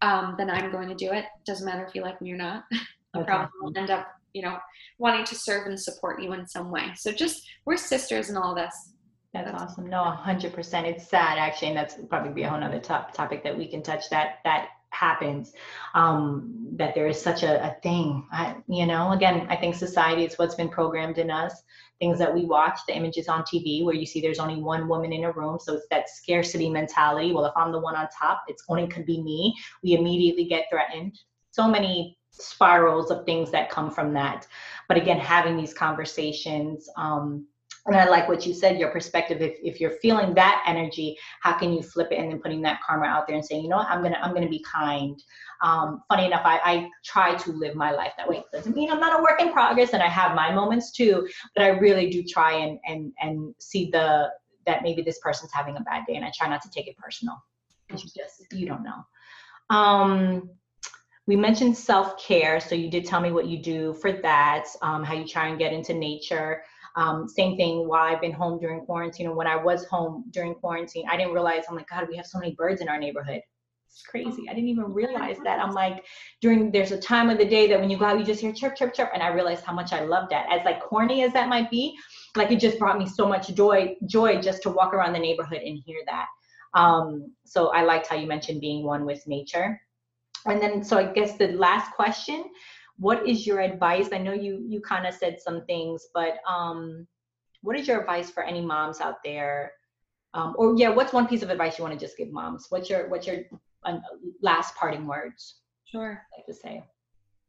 [0.02, 1.26] um, then i'm going to do it.
[1.46, 2.64] Doesn't matter if you like me or not.
[3.14, 3.26] I okay.
[3.26, 4.58] probably will end up you know
[4.98, 6.92] wanting to serve and support you in some way.
[6.96, 8.93] So just we're sisters in all this
[9.34, 9.90] that's, that's awesome.
[9.90, 10.86] No, hundred percent.
[10.88, 13.82] It's sad actually, and that's probably be a whole other top topic that we can
[13.82, 14.10] touch.
[14.10, 15.54] That that happens
[15.96, 20.24] um, that there is such a, a thing I, you know again i think society
[20.24, 21.64] is what's been programmed in us
[22.00, 25.12] things that we watch the images on tv where you see there's only one woman
[25.12, 28.44] in a room so it's that scarcity mentality well if i'm the one on top
[28.48, 29.54] it's only could be me
[29.84, 31.18] we immediately get threatened
[31.52, 34.48] so many spirals of things that come from that
[34.88, 37.46] but again having these conversations um,
[37.86, 39.42] and I like what you said, your perspective.
[39.42, 42.80] If, if you're feeling that energy, how can you flip it and then putting that
[42.86, 45.22] karma out there and saying, you know what, I'm gonna I'm gonna be kind.
[45.62, 48.38] Um, funny enough, I, I try to live my life that way.
[48.38, 51.28] It doesn't mean I'm not a work in progress, and I have my moments too.
[51.56, 54.30] But I really do try and and and see the
[54.66, 56.98] that maybe this person's having a bad day, and I try not to take it
[56.98, 57.36] personal
[57.90, 59.76] you just you don't know.
[59.76, 60.50] Um,
[61.26, 65.04] we mentioned self care, so you did tell me what you do for that, um,
[65.04, 66.64] how you try and get into nature.
[66.96, 70.54] Um, same thing while I've been home during quarantine or when I was home during
[70.54, 73.42] quarantine, I didn't realize, I'm like, God, we have so many birds in our neighborhood.
[73.88, 74.50] It's crazy.
[74.50, 75.60] I didn't even realize that.
[75.60, 76.04] I'm like,
[76.42, 78.52] during, there's a time of the day that when you go out, you just hear
[78.52, 79.12] chirp, chirp, chirp.
[79.14, 80.48] And I realized how much I love that.
[80.52, 81.96] As like corny as that might be,
[82.36, 85.62] like it just brought me so much joy, joy just to walk around the neighborhood
[85.62, 86.26] and hear that.
[86.74, 89.80] Um, so I liked how you mentioned being one with nature.
[90.46, 92.46] And then, so I guess the last question
[92.98, 94.10] what is your advice?
[94.14, 97.08] I know you you kind of said some things but um
[97.62, 99.72] what is your advice for any moms out there?
[100.34, 102.68] Um, or yeah what's one piece of advice you want to just give moms?
[102.70, 103.44] What's your what's your
[103.84, 104.00] uh,
[104.42, 105.56] last parting words?
[105.86, 106.22] Sure.
[106.36, 106.84] Like to say.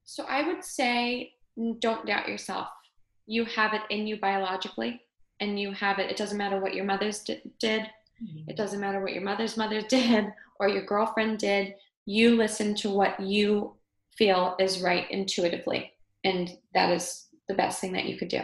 [0.04, 1.32] So i would say
[1.78, 2.68] don't doubt yourself.
[3.26, 5.00] You have it in you biologically
[5.40, 8.48] and you have it it doesn't matter what your mothers did mm-hmm.
[8.48, 10.26] it doesn't matter what your mother's mother did
[10.60, 11.74] or your girlfriend did
[12.06, 13.74] you listen to what you
[14.16, 15.92] feel is right intuitively.
[16.24, 18.42] And that is the best thing that you could do.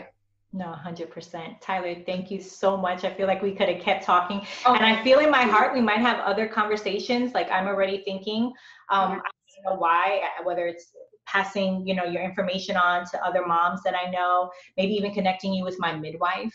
[0.53, 1.61] No, 100%.
[1.61, 3.05] Tyler, thank you so much.
[3.05, 4.45] I feel like we could have kept talking.
[4.67, 4.75] Oh.
[4.75, 7.35] And I feel in my heart we might have other conversations.
[7.35, 8.47] Like I'm already thinking,
[8.91, 10.93] um, I don't know why, uh, whether it's
[11.25, 15.55] passing, you know, your information on to other moms that I know, maybe even connecting
[15.55, 16.55] you with my midwife.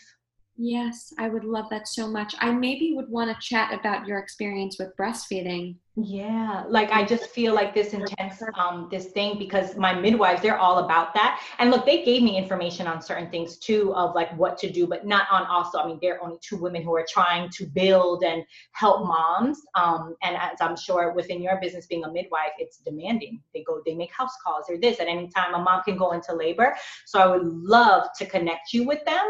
[0.58, 2.34] Yes, I would love that so much.
[2.38, 5.76] I maybe would want to chat about your experience with breastfeeding.
[5.98, 10.58] Yeah, like I just feel like this intense um this thing because my midwives they're
[10.58, 11.40] all about that.
[11.58, 14.86] And look, they gave me information on certain things too of like what to do,
[14.86, 15.78] but not on also.
[15.78, 19.62] I mean, they're only two women who are trying to build and help moms.
[19.74, 23.40] Um, and as I'm sure within your business being a midwife, it's demanding.
[23.54, 25.54] They go, they make house calls or this at any time.
[25.54, 26.76] A mom can go into labor.
[27.06, 29.24] So I would love to connect you with them.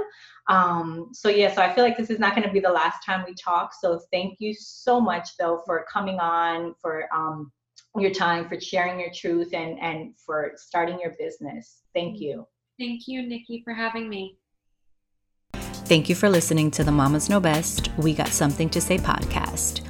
[0.49, 3.05] Um, so yeah, so I feel like this is not going to be the last
[3.05, 3.73] time we talk.
[3.81, 7.51] So thank you so much though for coming on, for um,
[7.97, 11.83] your time, for sharing your truth, and and for starting your business.
[11.95, 12.47] Thank you.
[12.79, 14.39] Thank you, Nikki, for having me.
[15.55, 19.83] Thank you for listening to the Mamas Know Best We Got Something to Say podcast.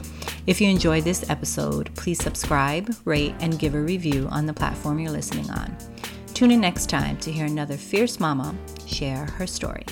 [0.47, 4.99] If you enjoyed this episode, please subscribe, rate, and give a review on the platform
[4.99, 5.77] you're listening on.
[6.35, 8.55] Tune in next time to hear another fierce mama
[8.87, 9.85] share her story.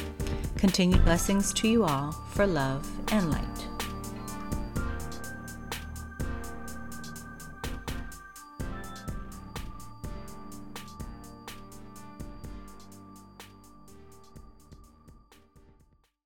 [0.64, 3.73] Continued blessings to you all for love and light.